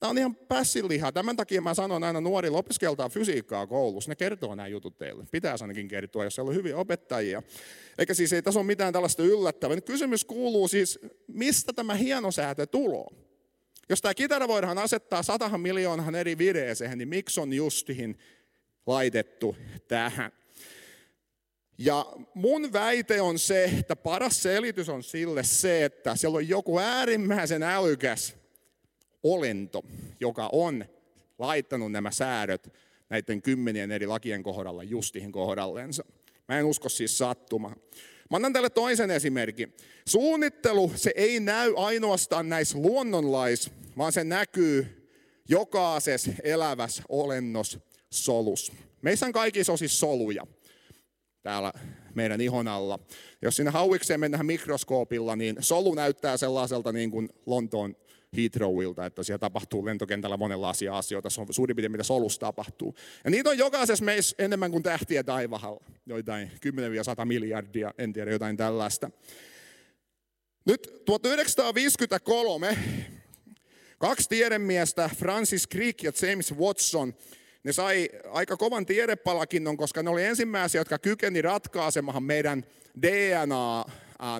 Tämä 0.00 0.10
on 0.10 0.18
ihan 0.18 0.36
pässinliha. 0.36 1.12
Tämän 1.12 1.36
takia 1.36 1.60
mä 1.60 1.74
sanon 1.74 2.04
aina 2.04 2.20
nuorille, 2.20 2.58
opiskeltaa 2.58 3.08
fysiikkaa 3.08 3.66
koulussa. 3.66 4.10
Ne 4.10 4.16
kertoo 4.16 4.54
nämä 4.54 4.68
jutut 4.68 4.98
teille. 4.98 5.24
Pitäisi 5.32 5.64
ainakin 5.64 5.88
kertoa, 5.88 6.24
jos 6.24 6.34
siellä 6.34 6.48
on 6.48 6.54
hyviä 6.54 6.76
opettajia. 6.76 7.42
Eikä 7.98 8.14
siis 8.14 8.32
ei 8.32 8.42
tässä 8.42 8.60
ole 8.60 8.66
mitään 8.66 8.92
tällaista 8.92 9.22
yllättävää. 9.22 9.74
Nyt 9.74 9.84
kysymys 9.84 10.24
kuuluu 10.24 10.68
siis, 10.68 10.98
mistä 11.26 11.72
tämä 11.72 11.94
hieno 11.94 12.30
säätö 12.30 12.66
tuloo? 12.66 13.12
Jos 13.88 14.00
tämä 14.00 14.14
kitara 14.14 14.48
voidaan 14.48 14.78
asettaa 14.78 15.22
satahan 15.22 15.60
miljoonahan 15.60 16.14
eri 16.14 16.38
vireeseen, 16.38 16.98
niin 16.98 17.08
miksi 17.08 17.40
on 17.40 17.52
justiin 17.52 18.18
laitettu 18.86 19.56
tähän? 19.88 20.32
Ja 21.78 22.06
mun 22.34 22.72
väite 22.72 23.20
on 23.20 23.38
se, 23.38 23.64
että 23.64 23.96
paras 23.96 24.42
selitys 24.42 24.88
on 24.88 25.02
sille 25.02 25.44
se, 25.44 25.84
että 25.84 26.16
siellä 26.16 26.36
on 26.36 26.48
joku 26.48 26.78
äärimmäisen 26.78 27.62
älykäs 27.62 28.36
olento, 29.34 29.82
joka 30.20 30.48
on 30.52 30.84
laittanut 31.38 31.92
nämä 31.92 32.10
säädöt 32.10 32.72
näiden 33.08 33.42
kymmenien 33.42 33.92
eri 33.92 34.06
lakien 34.06 34.42
kohdalla 34.42 34.82
justihin 34.82 35.32
kohdallensa. 35.32 36.04
Mä 36.48 36.58
en 36.58 36.64
usko 36.64 36.88
siis 36.88 37.18
sattumaan. 37.18 37.76
Mä 38.30 38.36
annan 38.36 38.52
teille 38.52 38.70
toisen 38.70 39.10
esimerkin. 39.10 39.74
Suunnittelu, 40.08 40.92
se 40.94 41.12
ei 41.14 41.40
näy 41.40 41.74
ainoastaan 41.76 42.48
näissä 42.48 42.78
luonnonlais, 42.78 43.70
vaan 43.98 44.12
se 44.12 44.24
näkyy 44.24 45.08
jokaisessa 45.48 46.32
elävässä 46.42 47.02
olennos 47.08 47.78
solus. 48.10 48.72
Meissä 49.02 49.26
on 49.26 49.32
kaikissa 49.32 49.72
on 49.72 49.78
siis 49.78 50.00
soluja 50.00 50.46
täällä 51.42 51.72
meidän 52.14 52.40
ihon 52.40 52.68
alla. 52.68 52.98
Jos 53.42 53.56
sinne 53.56 53.70
hauikseen 53.70 54.20
mennään 54.20 54.46
mikroskoopilla, 54.46 55.36
niin 55.36 55.56
solu 55.60 55.94
näyttää 55.94 56.36
sellaiselta 56.36 56.92
niin 56.92 57.10
kuin 57.10 57.28
Lontoon 57.46 57.96
Heathrowilta, 58.36 59.06
että 59.06 59.22
siellä 59.22 59.38
tapahtuu 59.38 59.84
lentokentällä 59.86 60.36
monenlaisia 60.36 60.98
asioita. 60.98 61.30
Se 61.30 61.40
on 61.40 61.46
suurin 61.50 61.76
piirtein, 61.76 61.92
mitä 61.92 62.04
solussa 62.04 62.40
tapahtuu. 62.40 62.94
Ja 63.24 63.30
niitä 63.30 63.50
on 63.50 63.58
jokaisessa 63.58 64.04
meissä 64.04 64.36
enemmän 64.38 64.70
kuin 64.70 64.82
tähtiä 64.82 65.24
taivahalla. 65.24 65.84
Joitain 66.06 66.50
10-100 67.22 67.24
miljardia, 67.24 67.94
en 67.98 68.12
tiedä, 68.12 68.30
jotain 68.30 68.56
tällaista. 68.56 69.10
Nyt 70.66 71.02
1953 71.04 72.78
kaksi 73.98 74.28
tiedemiestä, 74.28 75.10
Francis 75.16 75.68
Crick 75.68 76.02
ja 76.02 76.12
James 76.22 76.54
Watson, 76.54 77.14
ne 77.64 77.72
sai 77.72 78.08
aika 78.30 78.56
kovan 78.56 78.86
tiedepalakinnon, 78.86 79.76
koska 79.76 80.02
ne 80.02 80.10
oli 80.10 80.24
ensimmäisiä, 80.24 80.80
jotka 80.80 80.98
kykeni 80.98 81.42
ratkaisemaan 81.42 82.22
meidän 82.22 82.64
DNA 83.02 83.84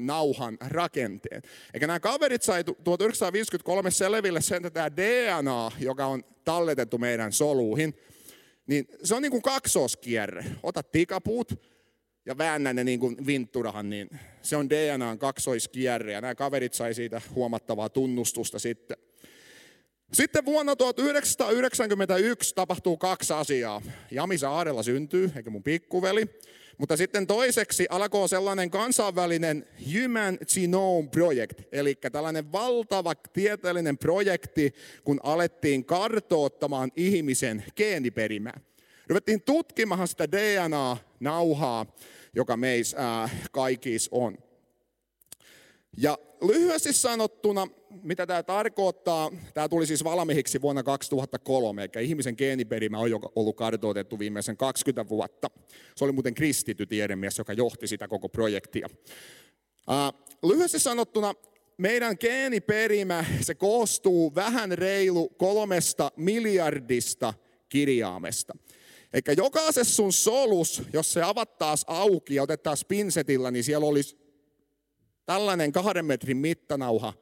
nauhan 0.01 0.59
rakenteen. 0.61 1.43
Eikä 1.75 1.87
nämä 1.87 2.01
kaverit 2.01 2.43
sai 2.43 2.65
1953 2.65 3.91
selville 3.91 4.41
sen, 4.41 4.57
että 4.57 4.71
tämä 4.71 4.97
DNA, 4.97 5.71
joka 5.79 6.07
on 6.07 6.25
talletettu 6.45 6.99
meidän 6.99 7.33
soluihin, 7.33 7.95
niin 8.67 8.89
se 9.03 9.15
on 9.15 9.23
niin 9.23 9.31
kuin 9.31 9.43
kaksoskierre. 9.43 10.45
Ota 10.63 10.83
tikapuut 10.83 11.63
ja 12.27 12.39
väännä 12.39 12.73
ne 12.73 12.85
niin 12.85 13.01
kuin 13.01 13.27
vintturahan, 13.27 13.91
niin 13.91 14.11
se 14.43 14.57
on 14.57 14.71
DNAn 14.71 15.19
kaksoiskierre. 15.19 16.13
Ja 16.13 16.21
nämä 16.21 16.35
kaverit 16.35 16.75
sai 16.75 16.95
siitä 16.95 17.21
huomattavaa 17.35 17.89
tunnustusta 17.89 18.59
sitten. 18.59 18.97
Sitten 20.13 20.45
vuonna 20.45 20.77
1991 20.77 22.55
tapahtuu 22.55 22.97
kaksi 22.97 23.33
asiaa. 23.33 23.83
Jami 24.11 24.39
Saarella 24.39 24.83
syntyy, 24.83 25.31
eikä 25.37 25.51
mun 25.51 25.63
pikkuveli. 25.63 26.27
Mutta 26.79 26.97
sitten 26.97 27.27
toiseksi 27.27 27.87
alkoi 27.91 28.29
sellainen 28.29 28.71
kansainvälinen 28.71 29.67
Human 29.95 30.39
Genome 30.55 31.09
Project, 31.09 31.61
eli 31.73 31.95
tällainen 32.13 32.53
valtava 32.53 33.15
tieteellinen 33.15 33.99
projekti, 33.99 34.75
kun 35.05 35.21
alettiin 35.23 35.85
kartoottamaan 35.85 36.91
ihmisen 36.97 37.65
geeniperimää. 37.77 38.61
Ruvettiin 39.09 39.43
tutkimaan 39.43 40.09
sitä 40.09 40.33
DNA-nauhaa, 40.33 41.87
joka 42.35 42.57
meissä 42.57 43.23
äh, 43.23 43.33
kaikissa 43.53 44.09
on. 44.13 44.39
Ja 45.97 46.19
lyhyesti 46.41 46.93
sanottuna, 46.93 47.67
mitä 48.03 48.27
tämä 48.27 48.43
tarkoittaa, 48.43 49.31
tämä 49.55 49.69
tuli 49.69 49.87
siis 49.87 50.05
valmiiksi 50.05 50.63
vuonna 50.63 50.83
2003, 50.83 51.89
eli 51.95 52.05
ihmisen 52.05 52.35
geeniperimä 52.39 52.99
on 52.99 53.11
jo 53.11 53.21
ollut 53.37 53.57
kartoitettu 53.57 54.19
viimeisen 54.19 54.57
20 54.57 55.09
vuotta. 55.09 55.51
Se 55.97 56.05
oli 56.05 56.13
muuten 56.13 56.35
kristitty 56.35 56.87
tiedemies, 56.87 57.39
joka 57.39 57.53
johti 57.53 57.87
sitä 57.87 58.09
koko 58.09 58.29
projektia. 58.29 58.89
lyhyesti 60.43 60.79
sanottuna, 60.79 61.35
meidän 61.77 62.17
geeniperimä, 62.21 63.25
se 63.41 63.55
koostuu 63.55 64.35
vähän 64.35 64.79
reilu 64.79 65.29
kolmesta 65.29 66.13
miljardista 66.17 67.35
kirjaamesta. 67.69 68.55
Eikä 69.13 69.33
jokaisessa 69.33 69.95
sun 69.95 70.13
solus, 70.13 70.83
jos 70.93 71.13
se 71.13 71.23
avattaisi 71.23 71.85
auki 71.89 72.35
ja 72.35 72.43
otettaisiin 72.43 72.89
pinsetillä, 72.89 73.51
niin 73.51 73.65
siellä 73.65 73.87
olisi 73.87 74.28
tällainen 75.29 75.73
kahden 75.73 76.05
metrin 76.05 76.37
mittanauha 76.37 77.13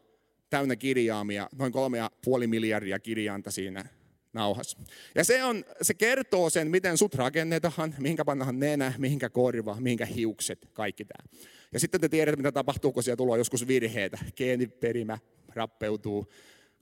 täynnä 0.51 0.77
kirjaamia, 0.77 1.49
noin 1.59 1.73
kolme 1.73 1.99
ja 1.99 2.11
puoli 2.25 2.47
miljardia 2.47 2.99
kirjainta 2.99 3.51
siinä 3.51 3.85
nauhas. 4.33 4.77
Ja 5.15 5.25
se, 5.25 5.45
on, 5.45 5.65
se 5.83 5.95
kertoo 5.95 6.51
sen, 6.51 6.71
miten 6.71 6.99
sut 6.99 7.15
rakennetaan, 7.15 7.95
mihinkä 7.99 8.25
pannaan 8.25 8.61
nenä, 8.61 8.93
mihinkä 8.99 9.31
korva, 9.31 9.77
mihinkä 9.81 10.07
hiukset, 10.07 10.69
kaikki 10.73 11.05
tämä. 11.05 11.29
Ja 11.73 11.81
sitten 11.81 12.01
te 12.01 12.09
tiedätte, 12.09 12.37
mitä 12.37 12.53
tapahtuu, 12.53 12.93
kun 12.93 13.03
siellä 13.03 13.17
tulee 13.17 13.39
joskus 13.39 13.69
virheitä. 13.69 14.19
Geeniperimä 14.37 15.19
rappeutuu, 15.55 16.33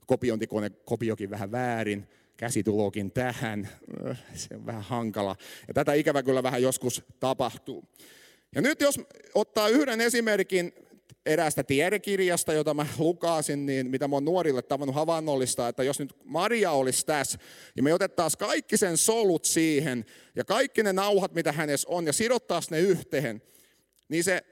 kopiointikone 0.07 0.69
kopiokin 0.69 1.29
vähän 1.29 1.51
väärin, 1.51 2.07
käsi 2.37 2.63
tulokin 2.63 3.11
tähän, 3.11 3.69
se 4.33 4.55
on 4.55 4.65
vähän 4.65 4.83
hankala. 4.83 5.35
Ja 5.67 5.73
tätä 5.73 5.93
ikävä 5.93 6.23
kyllä 6.23 6.43
vähän 6.43 6.61
joskus 6.61 7.03
tapahtuu. 7.19 7.83
Ja 8.55 8.61
nyt 8.61 8.81
jos 8.81 8.99
ottaa 9.35 9.69
yhden 9.69 10.01
esimerkin 10.01 10.73
eräästä 11.25 11.63
tiedekirjasta, 11.63 12.53
jota 12.53 12.73
mä 12.73 12.85
lukasin, 12.97 13.65
niin 13.65 13.89
mitä 13.89 14.07
mä 14.07 14.15
oon 14.15 14.25
nuorille 14.25 14.61
tavannut 14.61 14.95
havainnollista, 14.95 15.67
että 15.67 15.83
jos 15.83 15.99
nyt 15.99 16.15
Maria 16.23 16.71
olisi 16.71 17.05
tässä, 17.05 17.37
ja 17.75 17.83
me 17.83 17.93
otettaisiin 17.93 18.39
kaikki 18.39 18.77
sen 18.77 18.97
solut 18.97 19.45
siihen, 19.45 20.05
ja 20.35 20.45
kaikki 20.45 20.83
ne 20.83 20.93
nauhat, 20.93 21.33
mitä 21.33 21.51
hänessä 21.51 21.87
on, 21.89 22.05
ja 22.05 22.13
sidottaisiin 22.13 22.71
ne 22.71 22.79
yhteen, 22.79 23.41
niin 24.09 24.23
se 24.23 24.43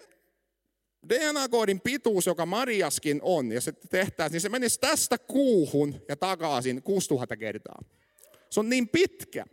DNA-koodin 1.09 1.81
pituus, 1.81 2.25
joka 2.25 2.45
Mariaskin 2.45 3.19
on, 3.23 3.51
ja 3.51 3.61
se 3.61 3.71
tehtäisiin, 3.71 4.33
niin 4.33 4.41
se 4.41 4.49
menisi 4.49 4.79
tästä 4.79 5.17
kuuhun 5.17 6.01
ja 6.09 6.15
takaisin 6.15 6.83
6000 6.83 7.37
kertaa. 7.37 7.83
Se 8.49 8.59
on 8.59 8.69
niin 8.69 8.89
pitkä. 8.89 9.45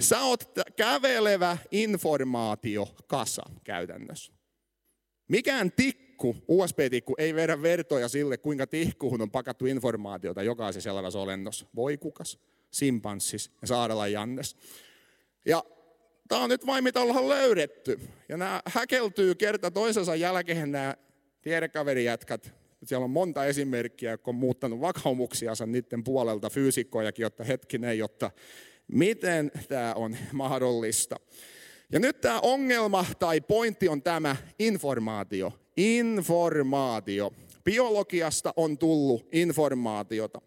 Sä 0.00 0.20
oot 0.20 0.52
kävelevä 0.76 1.58
informaatiokasa 1.70 3.42
käytännössä. 3.64 4.32
Mikään 5.28 5.72
tikku, 6.16 6.36
USB-tikku, 6.48 7.14
ei 7.18 7.34
vedä 7.34 7.62
vertoja 7.62 8.08
sille, 8.08 8.36
kuinka 8.36 8.66
tihkuun 8.66 9.22
on 9.22 9.30
pakattu 9.30 9.66
informaatiota 9.66 10.42
jokaisessa 10.42 10.90
elävässä 10.90 11.18
olennossa. 11.18 11.66
Voi 11.74 11.96
kukas, 11.96 12.38
simpanssis 12.70 13.50
ja 13.62 13.68
Saarella 13.68 14.08
Jannes. 14.08 14.56
Ja 15.46 15.64
tämä 16.28 16.40
on 16.40 16.50
nyt 16.50 16.66
vain 16.66 16.84
mitä 16.84 17.00
ollaan 17.00 17.28
löydetty. 17.28 18.00
Ja 18.28 18.36
nämä 18.36 18.62
häkeltyy 18.66 19.34
kerta 19.34 19.70
toisensa 19.70 20.14
jälkeen 20.14 20.72
nämä 20.72 20.96
tiedekaverijätkät. 21.42 22.52
Siellä 22.84 23.04
on 23.04 23.10
monta 23.10 23.46
esimerkkiä, 23.46 24.10
jotka 24.10 24.30
on 24.30 24.34
muuttanut 24.34 24.80
vakaumuksiansa 24.80 25.66
niiden 25.66 26.04
puolelta 26.04 26.50
fyysikkojakin, 26.50 27.22
jotta 27.22 27.44
hetkinen, 27.44 27.98
jotta 27.98 28.30
miten 28.88 29.50
tämä 29.68 29.94
on 29.94 30.16
mahdollista. 30.32 31.16
Ja 31.92 31.98
nyt 31.98 32.20
tämä 32.20 32.40
ongelma 32.40 33.04
tai 33.18 33.40
pointti 33.40 33.88
on 33.88 34.02
tämä 34.02 34.36
informaatio. 34.58 35.52
Informaatio. 35.76 37.32
Biologiasta 37.64 38.54
on 38.56 38.78
tullut 38.78 39.28
informaatiota. 39.32 40.40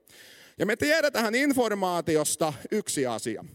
Ja 0.58 0.66
me 0.66 0.76
tiedetään 0.76 1.36
informaatiosta 1.36 2.54
yksi 2.72 3.06
asia. 3.06 3.46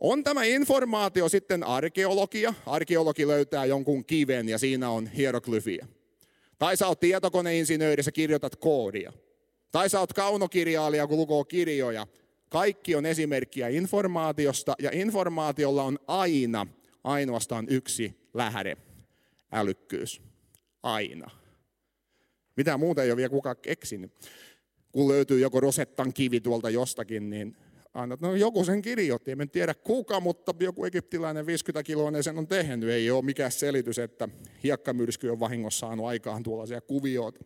On 0.00 0.24
tämä 0.24 0.44
informaatio 0.44 1.28
sitten 1.28 1.64
arkeologia. 1.64 2.54
Arkeologi 2.66 3.26
löytää 3.26 3.64
jonkun 3.64 4.04
kiven 4.04 4.48
ja 4.48 4.58
siinä 4.58 4.90
on 4.90 5.06
hieroglyfiä. 5.06 5.86
Tai 6.58 6.76
sä 6.76 6.86
oot 6.86 7.00
tietokoneinsinööri, 7.00 8.02
sä 8.02 8.12
kirjoitat 8.12 8.56
koodia. 8.56 9.12
Tai 9.72 9.90
sä 9.90 10.00
oot 10.00 10.12
kaunokirjailija, 10.12 11.06
kun 11.06 11.18
lukoo 11.18 11.44
kirjoja. 11.44 12.06
Kaikki 12.48 12.94
on 12.94 13.06
esimerkkiä 13.06 13.68
informaatiosta 13.68 14.74
ja 14.78 14.90
informaatiolla 14.92 15.82
on 15.82 15.98
aina 16.06 16.66
ainoastaan 17.04 17.66
yksi 17.68 18.28
lähde, 18.34 18.76
älykkyys. 19.52 20.31
Aina. 20.82 21.30
Mitä 22.56 22.78
muuta 22.78 23.02
ei 23.02 23.10
ole 23.10 23.16
vielä 23.16 23.30
kukaan 23.30 23.56
keksinyt. 23.62 24.12
Kun 24.92 25.08
löytyy 25.08 25.40
joku 25.40 25.60
Rosettan 25.60 26.12
kivi 26.12 26.40
tuolta 26.40 26.70
jostakin, 26.70 27.30
niin 27.30 27.56
aina, 27.94 28.18
no 28.20 28.34
joku 28.34 28.64
sen 28.64 28.82
kirjoitti, 28.82 29.30
en 29.30 29.50
tiedä 29.50 29.74
kuka, 29.74 30.20
mutta 30.20 30.54
joku 30.60 30.84
egyptiläinen 30.84 31.46
50 31.46 31.82
kiloinen 31.82 32.22
sen 32.22 32.38
on 32.38 32.46
tehnyt. 32.46 32.88
Ei 32.90 33.10
ole 33.10 33.24
mikään 33.24 33.52
selitys, 33.52 33.98
että 33.98 34.28
hiekkamyrsky 34.64 35.28
on 35.28 35.40
vahingossa 35.40 35.86
saanut 35.86 36.06
aikaan 36.06 36.42
tuollaisia 36.42 36.80
kuvioita. 36.80 37.44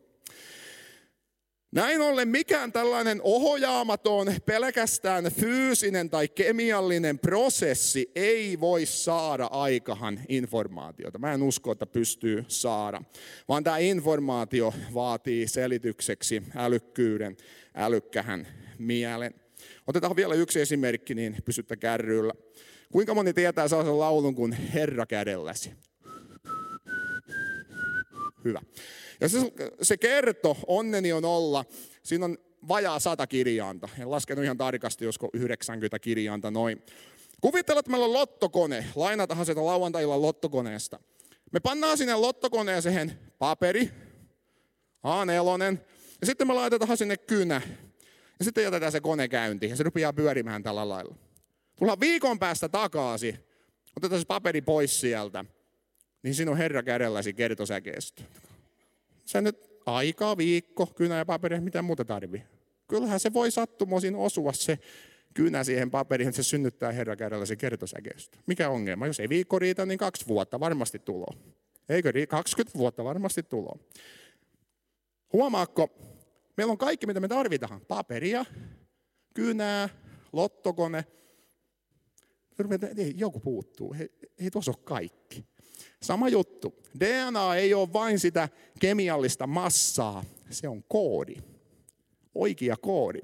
Näin 1.76 2.00
ollen 2.00 2.28
mikään 2.28 2.72
tällainen 2.72 3.20
ohojaamaton, 3.22 4.26
pelkästään 4.46 5.24
fyysinen 5.24 6.10
tai 6.10 6.28
kemiallinen 6.28 7.18
prosessi 7.18 8.10
ei 8.14 8.60
voi 8.60 8.86
saada 8.86 9.46
aikahan 9.46 10.20
informaatiota. 10.28 11.18
Mä 11.18 11.32
en 11.32 11.42
usko, 11.42 11.72
että 11.72 11.86
pystyy 11.86 12.44
saada, 12.48 13.02
vaan 13.48 13.64
tämä 13.64 13.78
informaatio 13.78 14.74
vaatii 14.94 15.48
selitykseksi 15.48 16.42
älykkyyden, 16.54 17.36
älykkähän 17.74 18.46
mielen. 18.78 19.34
Otetaan 19.86 20.16
vielä 20.16 20.34
yksi 20.34 20.60
esimerkki, 20.60 21.14
niin 21.14 21.36
pysyttä 21.44 21.76
kärryillä. 21.76 22.32
Kuinka 22.92 23.14
moni 23.14 23.32
tietää 23.32 23.68
sellaisen 23.68 23.98
laulun 23.98 24.34
kuin 24.34 24.52
Herra 24.52 25.06
kädelläsi? 25.06 25.72
Hyvä. 28.44 28.60
Ja 29.20 29.28
se, 29.28 29.52
se 29.82 29.96
kerto, 29.96 30.56
onneni 30.66 31.12
on 31.12 31.24
olla, 31.24 31.64
siinä 32.02 32.24
on 32.24 32.38
vajaa 32.68 32.98
sata 32.98 33.26
kirjainta. 33.26 33.88
En 33.98 34.10
laskenut 34.10 34.44
ihan 34.44 34.56
tarkasti, 34.56 35.04
josko 35.04 35.28
90 35.32 35.98
kirjainta 35.98 36.50
noin. 36.50 36.82
Kuvitellaan, 37.40 37.80
että 37.80 37.90
meillä 37.90 38.06
on 38.06 38.12
lottokone. 38.12 38.86
Lainatahan 38.94 39.46
sitä 39.46 39.66
lauantailla 39.66 40.22
lottokoneesta. 40.22 41.00
Me 41.52 41.60
pannaan 41.60 41.98
sinne 41.98 42.14
lottokoneeseen 42.14 43.18
paperi, 43.38 43.90
A4, 45.06 45.78
ja 46.20 46.26
sitten 46.26 46.46
me 46.46 46.54
laitetaan 46.54 46.96
sinne 46.96 47.16
kynä. 47.16 47.62
Ja 48.38 48.44
sitten 48.44 48.64
jätetään 48.64 48.92
se 48.92 49.00
kone 49.00 49.28
käyntiin, 49.28 49.70
ja 49.70 49.76
se 49.76 49.82
rupeaa 49.82 50.12
pyörimään 50.12 50.62
tällä 50.62 50.88
lailla. 50.88 51.14
Tullaan 51.76 52.00
viikon 52.00 52.38
päästä 52.38 52.68
takaisin, 52.68 53.38
otetaan 53.96 54.20
se 54.20 54.26
paperi 54.26 54.60
pois 54.60 55.00
sieltä, 55.00 55.44
niin 56.22 56.34
siinä 56.34 56.50
on 56.50 56.56
Herra 56.56 56.82
kädelläsi 56.82 57.34
kertosäkeistö 57.34 58.22
se 59.26 59.40
nyt 59.40 59.70
aika, 59.86 60.36
viikko, 60.36 60.86
kynä 60.86 61.16
ja 61.16 61.26
paperi, 61.26 61.60
mitä 61.60 61.82
muuta 61.82 62.04
tarvii. 62.04 62.42
Kyllähän 62.88 63.20
se 63.20 63.32
voi 63.32 63.50
sattumoisin 63.50 64.16
osua 64.16 64.52
se 64.52 64.78
kynä 65.34 65.64
siihen 65.64 65.90
paperiin, 65.90 66.28
että 66.28 66.42
se 66.42 66.48
synnyttää 66.48 66.92
Herra 66.92 67.16
kädellä 67.16 67.46
se 67.46 67.56
kertosäkeistö. 67.56 68.38
Mikä 68.46 68.70
ongelma? 68.70 69.06
Jos 69.06 69.20
ei 69.20 69.28
viikko 69.28 69.58
riitä, 69.58 69.86
niin 69.86 69.98
kaksi 69.98 70.28
vuotta 70.28 70.60
varmasti 70.60 70.98
tulo. 70.98 71.26
Eikö 71.88 72.12
20 72.28 72.78
vuotta 72.78 73.04
varmasti 73.04 73.42
tulo. 73.42 73.78
Huomaakko, 75.32 75.88
meillä 76.56 76.70
on 76.70 76.78
kaikki, 76.78 77.06
mitä 77.06 77.20
me 77.20 77.28
tarvitaan. 77.28 77.80
Paperia, 77.80 78.44
kynää, 79.34 79.88
lottokone. 80.32 81.04
Joku 83.14 83.40
puuttuu. 83.40 83.96
Ei, 84.00 84.10
ei 84.38 84.50
tuossa 84.50 84.70
ole 84.70 84.78
kaikki. 84.84 85.44
Sama 86.02 86.28
juttu. 86.28 86.74
DNA 87.00 87.56
ei 87.56 87.74
ole 87.74 87.92
vain 87.92 88.18
sitä 88.18 88.48
kemiallista 88.80 89.46
massaa, 89.46 90.24
se 90.50 90.68
on 90.68 90.84
koodi. 90.88 91.36
Oikea 92.34 92.76
koodi. 92.76 93.18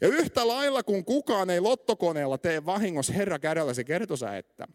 Ja 0.00 0.08
yhtä 0.08 0.48
lailla 0.48 0.82
kun 0.82 1.04
kukaan 1.04 1.50
ei 1.50 1.60
lottokoneella 1.60 2.38
tee 2.38 2.66
vahingossa 2.66 3.12
Herra 3.12 3.38
kädellä, 3.38 3.74
se 3.74 3.84
kertoo 3.84 4.16
että 4.38 4.68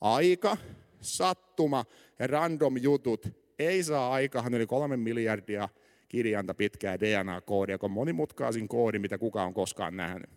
aika, 0.00 0.56
sattuma 1.00 1.84
ja 2.18 2.26
random 2.26 2.76
jutut 2.76 3.26
ei 3.58 3.82
saa 3.82 4.12
aikaan 4.12 4.54
yli 4.54 4.66
kolme 4.66 4.96
miljardia 4.96 5.68
kirjainta 6.08 6.54
pitkää 6.54 7.00
DNA-koodia, 7.00 7.74
joka 7.74 7.86
on 7.86 7.90
monimutkaisin 7.90 8.68
koodi, 8.68 8.98
mitä 8.98 9.18
kukaan 9.18 9.46
on 9.46 9.54
koskaan 9.54 9.96
nähnyt. 9.96 10.30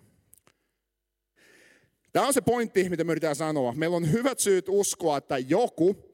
Tämä 2.14 2.28
on 2.28 2.34
se 2.34 2.42
pointti, 2.42 2.90
mitä 2.90 3.04
me 3.04 3.12
yritetään 3.12 3.36
sanoa. 3.36 3.74
Meillä 3.74 3.98
on 3.98 4.12
hyvät 4.12 4.40
syyt 4.40 4.66
uskoa, 4.70 5.18
että 5.18 5.38
joku 5.38 6.11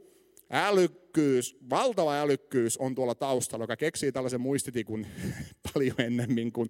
älykkyys, 0.49 1.57
valtava 1.69 2.21
älykkyys 2.21 2.77
on 2.77 2.95
tuolla 2.95 3.15
taustalla, 3.15 3.63
joka 3.63 3.75
keksii 3.77 4.11
tällaisen 4.11 4.41
muistitikun 4.41 5.05
paljon 5.73 5.95
ennemmin 6.01 6.51
kuin 6.51 6.69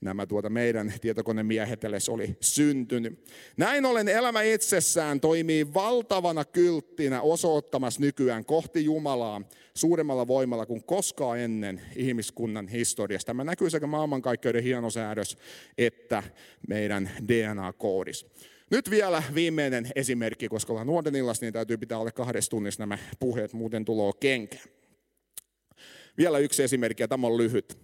nämä 0.00 0.26
tuota 0.26 0.50
meidän 0.50 0.94
tietokonemiehet 1.00 1.84
edes 1.84 2.08
oli 2.08 2.36
syntynyt. 2.40 3.24
Näin 3.56 3.84
ollen 3.84 4.08
elämä 4.08 4.42
itsessään 4.42 5.20
toimii 5.20 5.74
valtavana 5.74 6.44
kylttinä 6.44 7.20
osoittamassa 7.20 8.00
nykyään 8.00 8.44
kohti 8.44 8.84
Jumalaa 8.84 9.42
suuremmalla 9.74 10.26
voimalla 10.26 10.66
kuin 10.66 10.84
koskaan 10.84 11.38
ennen 11.38 11.80
ihmiskunnan 11.96 12.68
historiasta. 12.68 13.26
Tämä 13.26 13.44
näkyy 13.44 13.70
sekä 13.70 13.86
maailmankaikkeuden 13.86 14.62
hienosäädös 14.62 15.36
että 15.78 16.22
meidän 16.68 17.10
DNA-koodissa. 17.28 18.26
Nyt 18.70 18.90
vielä 18.90 19.22
viimeinen 19.34 19.90
esimerkki, 19.94 20.48
koska 20.48 20.72
ollaan 20.72 20.86
nuorten 20.86 21.14
illassa, 21.14 21.44
niin 21.44 21.52
täytyy 21.52 21.76
pitää 21.76 21.98
alle 21.98 22.12
kahdessa 22.12 22.50
tunnissa 22.50 22.82
nämä 22.82 22.98
puheet, 23.18 23.52
muuten 23.52 23.84
tulo 23.84 24.12
kenkä. 24.12 24.58
Vielä 26.18 26.38
yksi 26.38 26.62
esimerkki, 26.62 27.02
ja 27.02 27.08
tämä 27.08 27.26
on 27.26 27.38
lyhyt. 27.38 27.78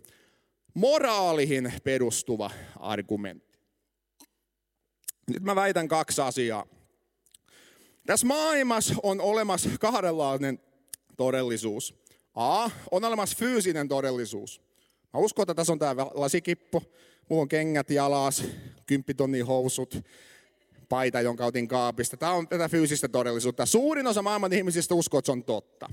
Moraalihin 0.75 1.73
perustuva 1.85 2.51
argumentti. 2.81 3.59
Nyt 5.33 5.43
mä 5.43 5.55
väitän 5.55 5.89
kaksi 5.89 6.21
asiaa. 6.21 6.67
Tässä 8.07 8.27
maailmassa 8.27 8.95
on 9.03 9.21
olemassa 9.21 9.71
kahdenlainen 9.81 10.61
todellisuus. 11.17 11.95
A, 12.35 12.71
on 12.91 13.05
olemassa 13.05 13.37
fyysinen 13.39 13.89
todellisuus. 13.89 14.63
Mä 15.13 15.21
uskon, 15.21 15.43
että 15.43 15.55
tässä 15.55 15.73
on 15.73 15.79
tämä 15.79 16.07
lasikippo, 16.15 16.83
mulla 17.29 17.43
on 17.43 17.49
kengät 17.49 17.91
jalas, 17.91 18.45
kymppitonnin 18.87 19.47
housut, 19.47 20.05
paita, 20.93 21.21
jonka 21.21 21.47
otin 21.47 21.69
kaapista. 21.69 22.17
Tämä 22.17 22.33
on 22.33 22.49
tätä 22.49 22.69
fyysistä 22.69 23.09
todellisuutta. 23.09 23.67
Suurin 23.67 24.07
osa 24.07 24.23
maailman 24.23 24.53
ihmisistä 24.53 24.95
uskoo, 24.95 25.19
että 25.19 25.27
se 25.27 25.33
on 25.33 25.45
totta. 25.45 25.89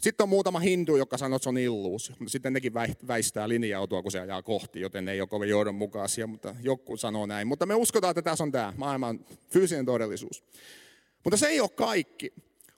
Sitten 0.00 0.24
on 0.24 0.28
muutama 0.28 0.58
hindu, 0.58 0.96
joka 0.96 1.18
sanoo, 1.18 1.36
että 1.36 1.44
se 1.44 1.48
on 1.48 1.58
illuusio. 1.58 2.16
Sitten 2.26 2.52
nekin 2.52 2.72
väistää 3.08 3.48
linja-autoa, 3.48 4.02
kun 4.02 4.12
se 4.12 4.20
ajaa 4.20 4.42
kohti, 4.42 4.80
joten 4.80 5.04
ne 5.04 5.12
ei 5.12 5.20
ole 5.20 5.28
kovin 5.28 5.48
johdonmukaisia, 5.48 6.26
mutta 6.26 6.54
joku 6.62 6.96
sanoo 6.96 7.26
näin. 7.26 7.46
Mutta 7.46 7.66
me 7.66 7.74
uskotaan, 7.74 8.10
että 8.10 8.22
tässä 8.22 8.44
on 8.44 8.52
tämä 8.52 8.72
maailman 8.76 9.24
fyysinen 9.50 9.86
todellisuus. 9.86 10.44
Mutta 11.24 11.36
se 11.36 11.46
ei 11.46 11.60
ole 11.60 11.68
kaikki. 11.68 12.32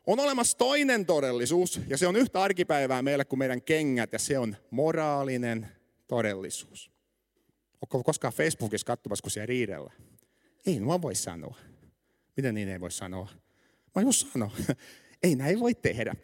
On 0.06 0.20
olemassa 0.20 0.58
toinen 0.58 1.06
todellisuus, 1.06 1.80
ja 1.88 1.98
se 1.98 2.06
on 2.06 2.16
yhtä 2.16 2.42
arkipäivää 2.42 3.02
meille 3.02 3.24
kuin 3.24 3.38
meidän 3.38 3.62
kengät, 3.62 4.12
ja 4.12 4.18
se 4.18 4.38
on 4.38 4.56
moraalinen 4.70 5.68
todellisuus. 6.08 6.90
Onko 7.82 8.04
koskaan 8.04 8.32
Facebookissa 8.32 8.86
katsomassa, 8.86 9.22
kun 9.22 9.30
siellä 9.30 9.46
riidellä? 9.46 9.92
Ei 10.66 10.80
mä 10.80 11.02
voi 11.02 11.14
sanoa. 11.14 11.56
Miten 12.36 12.54
niin 12.54 12.68
ei 12.68 12.80
voi 12.80 12.90
sanoa? 12.90 13.28
Mä 13.94 14.02
just 14.02 14.32
sano. 14.32 14.52
ei 15.22 15.34
näin 15.34 15.60
voi 15.60 15.74
tehdä. 15.74 16.14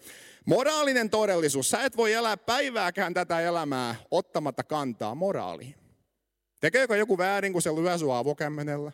Moraalinen 0.44 1.10
todellisuus. 1.10 1.70
Sä 1.70 1.84
et 1.84 1.96
voi 1.96 2.12
elää 2.12 2.36
päivääkään 2.36 3.14
tätä 3.14 3.40
elämää 3.40 3.94
ottamatta 4.10 4.64
kantaa 4.64 5.14
moraaliin. 5.14 5.74
Tekeekö 6.60 6.96
joku 6.96 7.18
väärin, 7.18 7.52
kun 7.52 7.62
se 7.62 7.70
lyö 7.70 7.98
sua 7.98 8.18
avokämmenellä? 8.18 8.92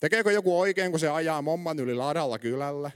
Tekeekö 0.00 0.32
joku 0.32 0.60
oikein, 0.60 0.90
kun 0.90 1.00
se 1.00 1.08
ajaa 1.08 1.42
momman 1.42 1.78
yli 1.78 1.94
ladalla 1.94 2.38
kylällä? 2.38 2.90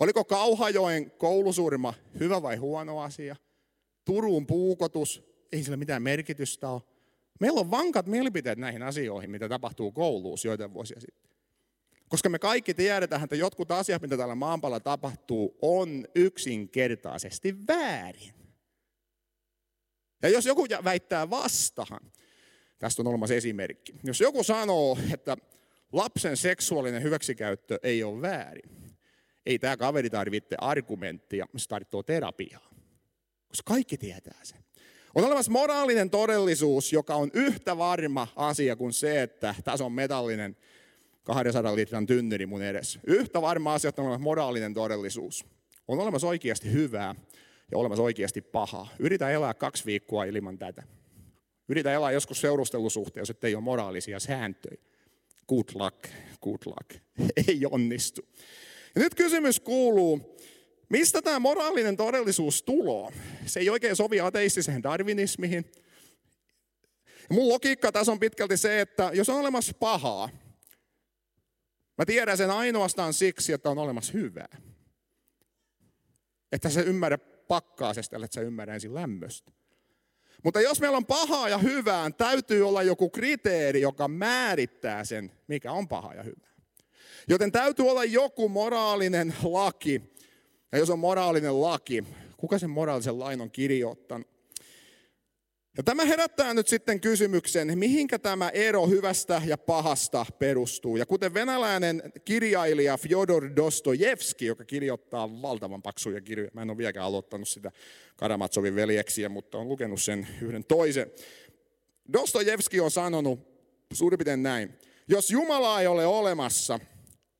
Oliko 0.00 0.24
Kauhajoen 0.24 1.10
koulusurma 1.10 1.94
hyvä 2.20 2.42
vai 2.42 2.56
huono 2.56 3.00
asia? 3.00 3.36
Turun 4.04 4.46
puukotus, 4.46 5.22
ei 5.52 5.62
sillä 5.62 5.76
mitään 5.76 6.02
merkitystä 6.02 6.68
ole. 6.68 6.82
Meillä 7.40 7.60
on 7.60 7.70
vankat 7.70 8.06
mielipiteet 8.06 8.58
näihin 8.58 8.82
asioihin, 8.82 9.30
mitä 9.30 9.48
tapahtuu 9.48 9.92
koulussa 9.92 10.48
joitain 10.48 10.74
vuosia 10.74 11.00
sitten. 11.00 11.30
Koska 12.08 12.28
me 12.28 12.38
kaikki 12.38 12.74
tiedetään, 12.74 13.24
että 13.24 13.36
jotkut 13.36 13.70
asiat, 13.70 14.02
mitä 14.02 14.16
täällä 14.16 14.34
maanpalla 14.34 14.80
tapahtuu, 14.80 15.58
on 15.62 16.04
yksinkertaisesti 16.14 17.66
väärin. 17.66 18.34
Ja 20.22 20.28
jos 20.28 20.46
joku 20.46 20.66
väittää 20.84 21.30
vastahan, 21.30 22.12
tästä 22.78 23.02
on 23.02 23.06
olemassa 23.06 23.34
esimerkki. 23.34 23.94
Jos 24.04 24.20
joku 24.20 24.44
sanoo, 24.44 24.98
että 25.14 25.36
lapsen 25.92 26.36
seksuaalinen 26.36 27.02
hyväksikäyttö 27.02 27.78
ei 27.82 28.02
ole 28.02 28.22
väärin, 28.22 28.70
ei 29.46 29.58
tämä 29.58 29.76
kaveri 29.76 30.10
tarvitse 30.10 30.56
argumenttia, 30.60 31.46
se 31.56 31.68
tarvitsee 31.68 32.02
terapiaa. 32.02 32.70
Koska 33.48 33.72
kaikki 33.72 33.98
tietää 33.98 34.40
sen. 34.42 34.67
On 35.18 35.24
olemassa 35.24 35.52
moraalinen 35.52 36.10
todellisuus, 36.10 36.92
joka 36.92 37.14
on 37.14 37.30
yhtä 37.34 37.78
varma 37.78 38.28
asia 38.36 38.76
kuin 38.76 38.92
se, 38.92 39.22
että 39.22 39.54
tässä 39.64 39.84
on 39.84 39.92
metallinen 39.92 40.56
200 41.22 41.76
litran 41.76 42.06
tynnyri 42.06 42.46
mun 42.46 42.62
edessä. 42.62 43.00
Yhtä 43.06 43.42
varma 43.42 43.74
asia, 43.74 43.88
että 43.88 44.02
on 44.02 44.08
olemassa 44.08 44.24
moraalinen 44.24 44.74
todellisuus. 44.74 45.44
On 45.88 45.98
olemassa 45.98 46.26
oikeasti 46.26 46.72
hyvää 46.72 47.14
ja 47.70 47.78
olemassa 47.78 48.02
oikeasti 48.02 48.40
pahaa. 48.40 48.88
Yritä 48.98 49.30
elää 49.30 49.54
kaksi 49.54 49.86
viikkoa 49.86 50.24
ilman 50.24 50.58
tätä. 50.58 50.82
Yritä 51.68 51.92
elää 51.92 52.10
joskus 52.10 52.40
seurustelusuhteessa, 52.40 53.30
että 53.30 53.46
ei 53.46 53.54
ole 53.54 53.62
moraalisia 53.62 54.20
sääntöjä. 54.20 54.82
Good 55.48 55.68
luck, 55.74 56.08
good 56.42 56.60
luck. 56.66 57.02
Ei 57.48 57.60
onnistu. 57.70 58.20
Ja 58.94 59.00
nyt 59.02 59.14
kysymys 59.14 59.60
kuuluu, 59.60 60.36
mistä 60.88 61.22
tämä 61.22 61.38
moraalinen 61.38 61.96
todellisuus 61.96 62.62
tulo? 62.62 63.12
Se 63.46 63.60
ei 63.60 63.70
oikein 63.70 63.96
sovi 63.96 64.20
ateistiseen 64.20 64.82
darwinismiin. 64.82 65.72
Mun 67.30 67.48
logiikka 67.48 67.92
tässä 67.92 68.12
on 68.12 68.20
pitkälti 68.20 68.56
se, 68.56 68.80
että 68.80 69.10
jos 69.12 69.28
on 69.28 69.40
olemassa 69.40 69.72
pahaa, 69.80 70.28
Mä 71.98 72.04
tiedän 72.06 72.36
sen 72.36 72.50
ainoastaan 72.50 73.14
siksi, 73.14 73.52
että 73.52 73.70
on 73.70 73.78
olemassa 73.78 74.12
hyvää. 74.12 74.56
Että 76.52 76.68
se 76.68 76.80
ymmärrä 76.80 77.18
pakkaasesta, 77.48 78.16
että 78.16 78.34
sä 78.34 78.40
ymmärrä 78.40 78.74
ensin 78.74 78.94
lämmöstä. 78.94 79.52
Mutta 80.44 80.60
jos 80.60 80.80
meillä 80.80 80.96
on 80.96 81.06
pahaa 81.06 81.48
ja 81.48 81.58
hyvää, 81.58 82.10
täytyy 82.10 82.68
olla 82.68 82.82
joku 82.82 83.10
kriteeri, 83.10 83.80
joka 83.80 84.08
määrittää 84.08 85.04
sen, 85.04 85.32
mikä 85.46 85.72
on 85.72 85.88
paha 85.88 86.14
ja 86.14 86.22
hyvä. 86.22 86.48
Joten 87.28 87.52
täytyy 87.52 87.90
olla 87.90 88.04
joku 88.04 88.48
moraalinen 88.48 89.34
laki. 89.42 90.17
Ja 90.72 90.78
jos 90.78 90.90
on 90.90 90.98
moraalinen 90.98 91.60
laki, 91.60 92.04
kuka 92.36 92.58
sen 92.58 92.70
moraalisen 92.70 93.18
lain 93.18 93.40
on 93.40 93.50
kirjoittanut? 93.50 94.38
Ja 95.76 95.82
tämä 95.82 96.04
herättää 96.04 96.54
nyt 96.54 96.68
sitten 96.68 97.00
kysymyksen, 97.00 97.78
mihinkä 97.78 98.18
tämä 98.18 98.48
ero 98.48 98.86
hyvästä 98.86 99.42
ja 99.46 99.58
pahasta 99.58 100.26
perustuu. 100.38 100.96
Ja 100.96 101.06
kuten 101.06 101.34
venäläinen 101.34 102.02
kirjailija 102.24 102.96
Fyodor 102.96 103.56
Dostojevski, 103.56 104.46
joka 104.46 104.64
kirjoittaa 104.64 105.42
valtavan 105.42 105.82
paksuja 105.82 106.20
kirjoja, 106.20 106.50
mä 106.54 106.62
en 106.62 106.70
ole 106.70 106.78
vieläkään 106.78 107.06
aloittanut 107.06 107.48
sitä 107.48 107.72
Karamatsovin 108.16 108.74
veljeksiä, 108.74 109.28
mutta 109.28 109.58
on 109.58 109.68
lukenut 109.68 110.02
sen 110.02 110.28
yhden 110.42 110.64
toisen. 110.64 111.10
Dostojevski 112.12 112.80
on 112.80 112.90
sanonut 112.90 113.40
suurin 113.92 114.18
piirtein 114.18 114.42
näin, 114.42 114.78
jos 115.08 115.30
Jumala 115.30 115.80
ei 115.80 115.86
ole 115.86 116.06
olemassa, 116.06 116.80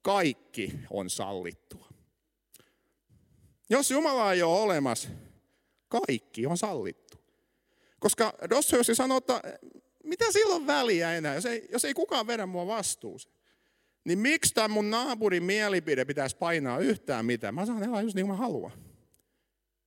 kaikki 0.03 0.73
on 0.91 1.11
sallittua. 1.11 1.88
Jos 3.71 3.91
Jumala 3.91 4.33
ei 4.33 4.43
ole 4.43 4.61
olemassa, 4.61 5.09
kaikki 5.89 6.47
on 6.47 6.59
sallittua. 6.59 7.21
Koska 8.01 8.33
Dostoevsky 8.51 8.95
sanoo, 8.95 9.19
että 9.19 9.43
mitä 10.05 10.33
silloin 10.33 10.67
väliä 10.67 11.15
enää, 11.15 11.35
jos 11.35 11.47
ei, 11.47 11.69
jos 11.73 11.85
ei 11.85 11.95
kukaan 11.95 12.27
vedä 12.27 12.47
mua 12.47 12.67
vastuuseen. 12.67 13.35
Niin 14.05 14.19
miksi 14.19 14.55
tämä 14.55 14.69
mun 14.69 14.91
naapurin 14.91 15.43
mielipide 15.43 16.05
pitäisi 16.05 16.37
painaa 16.37 16.79
yhtään 16.79 17.27
mitään? 17.27 17.55
Mä 17.55 17.67
saan 17.67 17.83
elää 17.83 18.03
just 18.03 18.15
niin 18.15 18.27
kuin 18.27 18.37
mä 18.37 18.43
haluan. 18.43 18.73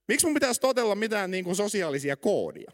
Miksi 0.08 0.26
mun 0.26 0.34
pitäisi 0.34 0.62
totella 0.62 0.96
mitään 0.96 1.32
niin 1.32 1.44
kuin 1.44 1.56
sosiaalisia 1.56 2.16
koodia? 2.16 2.72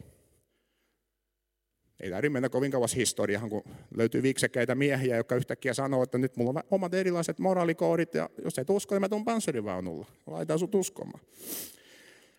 Ei 2.00 2.10
tarvitse 2.10 2.32
mennä 2.32 2.48
kovin 2.48 2.70
kauas 2.70 2.94
historiahan, 2.94 3.50
kun 3.50 3.64
löytyy 3.96 4.22
viiksekkäitä 4.22 4.74
miehiä, 4.74 5.16
jotka 5.16 5.34
yhtäkkiä 5.34 5.74
sanoo, 5.74 6.02
että 6.02 6.18
nyt 6.18 6.36
mulla 6.36 6.50
on 6.50 6.62
omat 6.70 6.94
erilaiset 6.94 7.38
moraalikoodit, 7.38 8.14
ja 8.14 8.30
jos 8.44 8.58
et 8.58 8.70
usko, 8.70 8.94
niin 8.94 9.00
mä 9.00 9.08
tuun 9.08 9.24
panssarivaunulla. 9.24 10.06
Laitan 10.26 10.58
sut 10.58 10.74
uskomaan. 10.74 11.24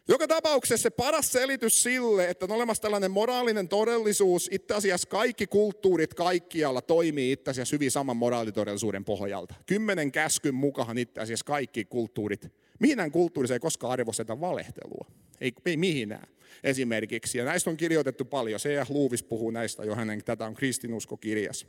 Joka 0.07 0.27
tapauksessa 0.27 0.83
se 0.83 0.89
paras 0.89 1.31
selitys 1.31 1.83
sille, 1.83 2.29
että 2.29 2.45
on 2.45 2.51
olemassa 2.51 2.81
tällainen 2.81 3.11
moraalinen 3.11 3.69
todellisuus, 3.69 4.49
itse 4.51 4.73
asiassa 4.73 5.07
kaikki 5.07 5.47
kulttuurit 5.47 6.13
kaikkialla 6.13 6.81
toimii 6.81 7.31
itse 7.31 7.51
asiassa 7.51 7.75
hyvin 7.75 7.91
saman 7.91 8.17
moraalitodellisuuden 8.17 9.05
pohjalta. 9.05 9.55
Kymmenen 9.65 10.11
käskyn 10.11 10.55
mukaan 10.55 10.97
itse 10.97 11.21
asiassa 11.21 11.45
kaikki 11.45 11.85
kulttuurit, 11.85 12.53
mihinään 12.79 13.11
kulttuurissa 13.11 13.53
ei 13.53 13.59
koskaan 13.59 13.93
arvosteta 13.93 14.41
valehtelua. 14.41 15.05
Ei, 15.41 15.53
ei 15.65 15.77
mihinään 15.77 16.27
esimerkiksi. 16.63 17.37
Ja 17.37 17.45
näistä 17.45 17.69
on 17.69 17.77
kirjoitettu 17.77 18.25
paljon. 18.25 18.59
Se 18.59 18.73
ja 18.73 18.85
Luuvis 18.89 19.23
puhuu 19.23 19.51
näistä 19.51 19.83
jo 19.83 19.95
hänen, 19.95 20.23
tätä 20.23 20.45
on 20.45 20.53
kristinuskokirjassa. 20.53 21.67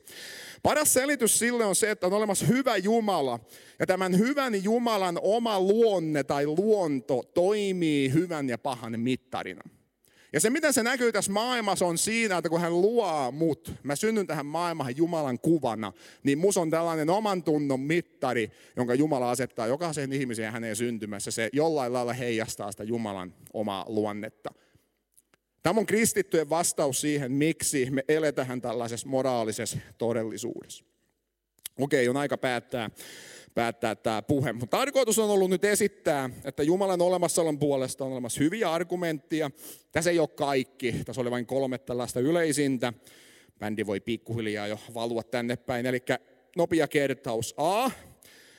Paras 0.63 0.93
selitys 0.93 1.39
sille 1.39 1.65
on 1.65 1.77
se, 1.77 1.91
että 1.91 2.07
on 2.07 2.13
olemassa 2.13 2.47
hyvä 2.47 2.77
Jumala. 2.77 3.41
Ja 3.79 3.87
tämän 3.87 4.19
hyvän 4.19 4.65
Jumalan 4.65 5.19
oma 5.23 5.61
luonne 5.61 6.25
tai 6.25 6.47
luonto 6.47 7.23
toimii 7.35 8.13
hyvän 8.13 8.49
ja 8.49 8.59
pahan 8.59 9.01
mittarina. 9.01 9.63
Ja 10.33 10.41
se, 10.41 10.51
miten 10.51 10.73
se 10.73 10.83
näkyy 10.83 11.13
tässä 11.13 11.33
maailmassa, 11.33 11.87
on 11.87 11.99
siinä, 11.99 12.39
että 12.39 12.49
kun 12.49 12.61
hän 12.61 12.81
luo 12.81 13.33
mut, 13.33 13.73
mä 13.83 13.97
synnyn 13.97 14.27
tähän 14.27 14.47
maailmaan 14.47 14.97
Jumalan 14.97 15.39
kuvana, 15.39 15.93
niin 16.23 16.39
mus 16.39 16.57
on 16.57 16.71
tällainen 16.71 17.11
oman 17.11 17.43
tunnon 17.43 17.81
mittari, 17.81 18.51
jonka 18.77 18.95
Jumala 18.95 19.31
asettaa 19.31 19.67
jokaisen 19.67 20.13
ihmiseen 20.13 20.53
hänen 20.53 20.77
syntymässä. 20.77 21.31
Se 21.31 21.49
jollain 21.53 21.93
lailla 21.93 22.13
heijastaa 22.13 22.73
sitä 22.73 22.85
Jumalan 22.85 23.35
omaa 23.53 23.85
luonnetta. 23.89 24.51
Tämä 25.63 25.81
on 25.81 25.87
kristittyjen 25.87 26.51
vastaus 26.51 27.01
siihen, 27.01 27.33
miksi 27.33 27.91
me 27.91 28.05
eletään 28.09 28.61
tällaisessa 28.61 29.09
moraalisessa 29.09 29.79
todellisuudessa. 29.99 30.85
Okei, 31.79 32.09
on 32.09 32.17
aika 32.17 32.39
päättää, 32.39 32.91
päättää 33.55 33.95
tämä 33.95 34.23
puhe. 34.23 34.53
Mutta 34.53 34.77
tarkoitus 34.77 35.19
on 35.19 35.31
ollut 35.31 35.51
nyt 35.51 35.65
esittää, 35.65 36.31
että 36.45 36.63
Jumalan 36.63 37.03
olemassaolon 37.03 37.59
puolesta 37.59 38.05
on 38.05 38.13
olemassa 38.13 38.41
hyviä 38.41 38.73
argumentteja. 38.73 39.51
Tässä 39.93 40.11
ei 40.11 40.19
ole 40.19 40.29
kaikki, 40.29 40.95
tässä 41.05 41.21
oli 41.21 41.31
vain 41.31 41.47
kolme 41.47 41.79
tällaista 41.79 42.21
yleisintä. 42.21 42.93
Bändi 43.59 43.87
voi 43.87 44.01
pikkuhiljaa 44.01 44.67
jo 44.67 44.79
valua 44.95 45.23
tänne 45.23 45.57
päin. 45.57 45.87
Eli 45.87 46.03
nopea 46.57 46.89
kertaus. 46.89 47.55
A. 47.57 47.91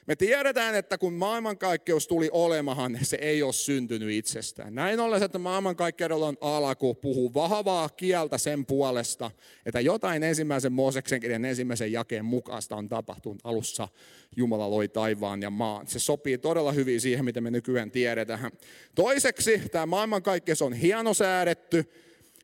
Me 0.07 0.15
tiedetään, 0.15 0.75
että 0.75 0.97
kun 0.97 1.13
maailmankaikkeus 1.13 2.07
tuli 2.07 2.29
olemahan, 2.31 2.99
se 3.01 3.17
ei 3.21 3.43
ole 3.43 3.53
syntynyt 3.53 4.09
itsestään. 4.09 4.75
Näin 4.75 4.99
ollen, 4.99 5.23
että 5.23 5.39
maailmankaikkeudella 5.39 6.27
on 6.27 6.37
alku, 6.41 6.93
puhuu 6.93 7.33
vahvaa 7.33 7.89
kieltä 7.89 8.37
sen 8.37 8.65
puolesta, 8.65 9.31
että 9.65 9.79
jotain 9.79 10.23
ensimmäisen 10.23 10.73
Mooseksen 10.73 11.21
kirjan 11.21 11.45
ensimmäisen 11.45 11.91
jakeen 11.91 12.25
mukaista 12.25 12.75
on 12.75 12.89
tapahtunut 12.89 13.39
alussa. 13.43 13.87
Jumala 14.35 14.69
loi 14.69 14.87
taivaan 14.87 15.41
ja 15.41 15.49
maan. 15.49 15.87
Se 15.87 15.99
sopii 15.99 16.37
todella 16.37 16.71
hyvin 16.71 17.01
siihen, 17.01 17.25
mitä 17.25 17.41
me 17.41 17.51
nykyään 17.51 17.91
tiedetään. 17.91 18.51
Toiseksi 18.95 19.61
tämä 19.71 19.85
maailmankaikkeus 19.85 20.61
on 20.61 20.73
hienosäädetty. 20.73 21.85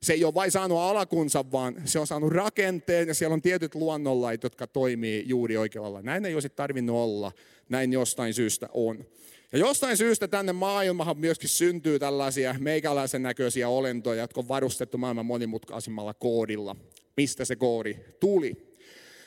Se 0.02 0.14
ei 0.14 0.24
ole 0.24 0.34
vain 0.34 0.52
saanut 0.52 0.78
alakunsa, 0.78 1.52
vaan 1.52 1.76
se 1.86 2.00
on 2.00 2.08
saanut 2.08 2.32
rakenteen 2.32 3.08
ja 3.08 3.14
siellä 3.14 3.34
on 3.34 3.41
tietyt 3.41 3.76
luonnonlait, 3.76 4.43
jotka 4.43 4.68
toimii 4.68 5.24
juuri 5.28 5.58
oikealla. 5.58 6.02
Näin 6.02 6.26
ei 6.26 6.34
olisi 6.34 6.50
tarvinnut 6.50 6.95
olla, 6.95 7.32
näin 7.70 7.93
jostain 7.93 8.34
syystä 8.34 8.70
on. 8.74 9.06
Ja 9.52 9.60
jostain 9.60 9.98
syystä 9.98 10.28
tänne 10.28 10.54
maailmahan 10.54 11.18
myöskin 11.18 11.50
syntyy 11.50 12.00
tällaisia 12.00 12.56
meikäläisen 12.60 13.24
näköisiä 13.24 13.70
olentoja, 13.70 14.22
jotka 14.22 14.39
on 14.39 14.48
varustettu 14.48 14.98
maailman 14.98 15.26
monimutkaisimmalla 15.26 16.14
koodilla. 16.14 16.76
Mistä 17.18 17.45
se 17.45 17.56
koodi 17.56 17.95
tuli? 18.20 18.66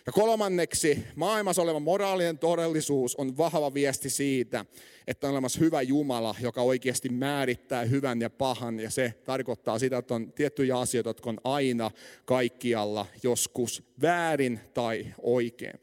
Ja 0.07 0.13
kolmanneksi, 0.13 1.05
maailmassa 1.17 1.63
oleva 1.63 1.81
moraalinen 1.81 2.39
todellisuus 2.39 3.17
on 3.17 3.37
vahva 3.37 3.75
viesti 3.75 4.11
siitä, 4.11 4.65
että 5.07 5.27
on 5.27 5.33
olemassa 5.33 5.61
hyvä 5.61 5.83
Jumala, 5.83 6.35
joka 6.41 6.63
oikeasti 6.63 7.09
määrittää 7.09 7.85
hyvän 7.85 8.21
ja 8.21 8.31
pahan. 8.31 8.81
Ja 8.81 8.91
se 8.91 9.15
tarkoittaa 9.25 9.79
sitä, 9.79 9.99
että 9.99 10.15
on 10.15 10.33
tiettyjä 10.33 10.79
asioita, 10.79 11.11
jotka 11.11 11.31
on 11.31 11.41
aina 11.45 11.91
kaikkialla 12.25 13.07
joskus 13.23 13.83
väärin 14.03 14.61
tai 14.75 15.07
oikein. 15.23 15.81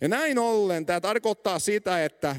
Ja 0.00 0.08
näin 0.08 0.38
ollen 0.38 0.86
tämä 0.86 1.00
tarkoittaa 1.00 1.58
sitä, 1.58 2.04
että 2.04 2.36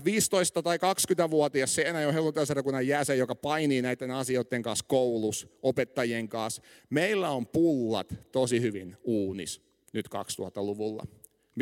15- 0.59 0.61
tai 0.63 0.77
20-vuotias 0.77 1.75
se 1.75 1.81
enää 1.81 2.05
ole 2.05 2.13
helluntaiserakunnan 2.13 2.87
jäsen, 2.87 3.17
joka 3.17 3.35
painii 3.35 3.81
näiden 3.81 4.11
asioiden 4.11 4.61
kanssa 4.61 4.85
koulussa, 4.87 5.47
opettajien 5.63 6.29
kanssa. 6.29 6.61
Meillä 6.89 7.29
on 7.29 7.47
pullat 7.47 8.13
tosi 8.31 8.61
hyvin 8.61 8.97
uunis 9.03 9.61
nyt 9.93 10.07
2000-luvulla 10.07 11.05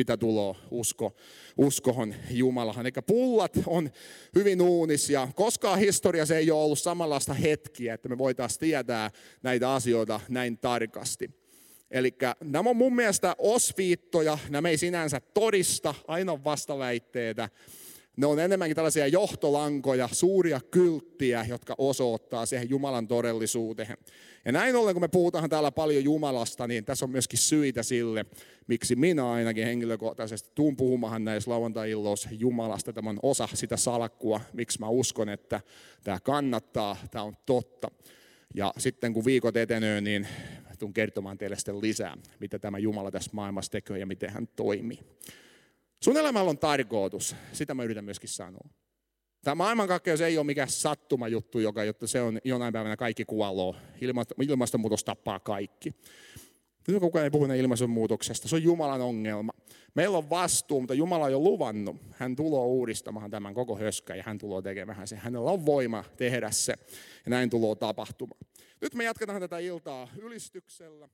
mitä 0.00 0.16
tulo 0.16 0.56
usko, 0.70 1.16
uskohon 1.56 2.14
Jumalahan. 2.30 2.86
Eikä 2.86 3.02
pullat 3.02 3.52
on 3.66 3.90
hyvin 4.34 4.62
uunis 4.62 5.10
ja 5.10 5.28
koskaan 5.34 5.78
historiassa 5.78 6.36
ei 6.36 6.50
ole 6.50 6.62
ollut 6.62 6.78
samanlaista 6.78 7.34
hetkiä, 7.34 7.94
että 7.94 8.08
me 8.08 8.18
voitaisiin 8.18 8.60
tietää 8.60 9.10
näitä 9.42 9.74
asioita 9.74 10.20
näin 10.28 10.58
tarkasti. 10.58 11.30
Eli 11.90 12.14
nämä 12.40 12.70
on 12.70 12.76
mun 12.76 12.94
mielestä 12.94 13.36
osviittoja, 13.38 14.38
nämä 14.48 14.68
ei 14.68 14.76
sinänsä 14.76 15.20
todista, 15.20 15.94
aina 16.08 16.44
vastaväitteitä. 16.44 17.48
Ne 18.20 18.26
on 18.26 18.38
enemmänkin 18.38 18.76
tällaisia 18.76 19.06
johtolankoja, 19.06 20.08
suuria 20.12 20.60
kylttiä, 20.70 21.46
jotka 21.48 21.74
osoittaa 21.78 22.46
siihen 22.46 22.70
Jumalan 22.70 23.08
todellisuuteen. 23.08 23.96
Ja 24.44 24.52
näin 24.52 24.76
ollen, 24.76 24.94
kun 24.94 25.02
me 25.02 25.08
puhutaan 25.08 25.50
täällä 25.50 25.72
paljon 25.72 26.04
Jumalasta, 26.04 26.66
niin 26.66 26.84
tässä 26.84 27.04
on 27.04 27.10
myöskin 27.10 27.38
syitä 27.38 27.82
sille, 27.82 28.26
miksi 28.66 28.96
minä 28.96 29.30
ainakin 29.30 29.64
henkilökohtaisesti 29.64 30.50
tuun 30.54 30.76
puhumaan 30.76 31.24
näissä 31.24 31.50
lauantai 31.50 31.90
Jumalasta. 32.30 32.92
Tämä 32.92 33.10
on 33.10 33.18
osa 33.22 33.48
sitä 33.54 33.76
salkkua, 33.76 34.40
miksi 34.52 34.80
mä 34.80 34.88
uskon, 34.88 35.28
että 35.28 35.60
tämä 36.04 36.20
kannattaa, 36.20 36.96
tämä 37.10 37.24
on 37.24 37.36
totta. 37.46 37.90
Ja 38.54 38.72
sitten 38.78 39.12
kun 39.12 39.24
viikot 39.24 39.56
etenee, 39.56 40.00
niin 40.00 40.28
tuun 40.78 40.92
kertomaan 40.92 41.38
teille 41.38 41.56
sitten 41.56 41.80
lisää, 41.80 42.16
mitä 42.40 42.58
tämä 42.58 42.78
Jumala 42.78 43.10
tässä 43.10 43.30
maailmassa 43.34 43.72
tekee 43.72 43.98
ja 43.98 44.06
miten 44.06 44.30
hän 44.30 44.48
toimii. 44.56 44.98
Sun 46.04 46.16
elämällä 46.16 46.50
on 46.50 46.58
tarkoitus, 46.58 47.36
sitä 47.52 47.74
mä 47.74 47.84
yritän 47.84 48.04
myöskin 48.04 48.28
sanoa. 48.28 48.68
Tämä 49.44 49.54
maailmankaikkeus 49.54 50.20
ei 50.20 50.38
ole 50.38 50.46
mikään 50.46 50.68
sattumajuttu, 50.68 51.58
joka, 51.58 51.84
jotta 51.84 52.06
se 52.06 52.22
on 52.22 52.38
jonain 52.44 52.72
päivänä 52.72 52.96
kaikki 52.96 53.24
kuoloo. 53.24 53.76
Ilmastonmuutos 54.38 55.04
tappaa 55.04 55.40
kaikki. 55.40 55.94
Nyt 56.88 57.00
kukaan 57.00 57.24
ei 57.24 57.30
puhu 57.30 57.44
ilmastonmuutoksesta, 57.44 58.48
se 58.48 58.56
on 58.56 58.62
Jumalan 58.62 59.00
ongelma. 59.00 59.52
Meillä 59.94 60.18
on 60.18 60.30
vastuu, 60.30 60.80
mutta 60.80 60.94
Jumala 60.94 61.24
on 61.24 61.32
jo 61.32 61.40
luvannut. 61.40 61.96
Hän 62.10 62.36
tulee 62.36 62.60
uudistamaan 62.60 63.30
tämän 63.30 63.54
koko 63.54 63.76
höskän 63.76 64.16
ja 64.16 64.22
hän 64.26 64.38
tulee 64.38 64.62
tekemään 64.62 65.08
sen. 65.08 65.18
Hänellä 65.18 65.50
on 65.50 65.66
voima 65.66 66.04
tehdä 66.16 66.50
se 66.50 66.74
ja 67.24 67.30
näin 67.30 67.50
tulee 67.50 67.76
tapahtumaan. 67.76 68.40
Nyt 68.80 68.94
me 68.94 69.04
jatketaan 69.04 69.40
tätä 69.40 69.58
iltaa 69.58 70.08
ylistyksellä. 70.18 71.08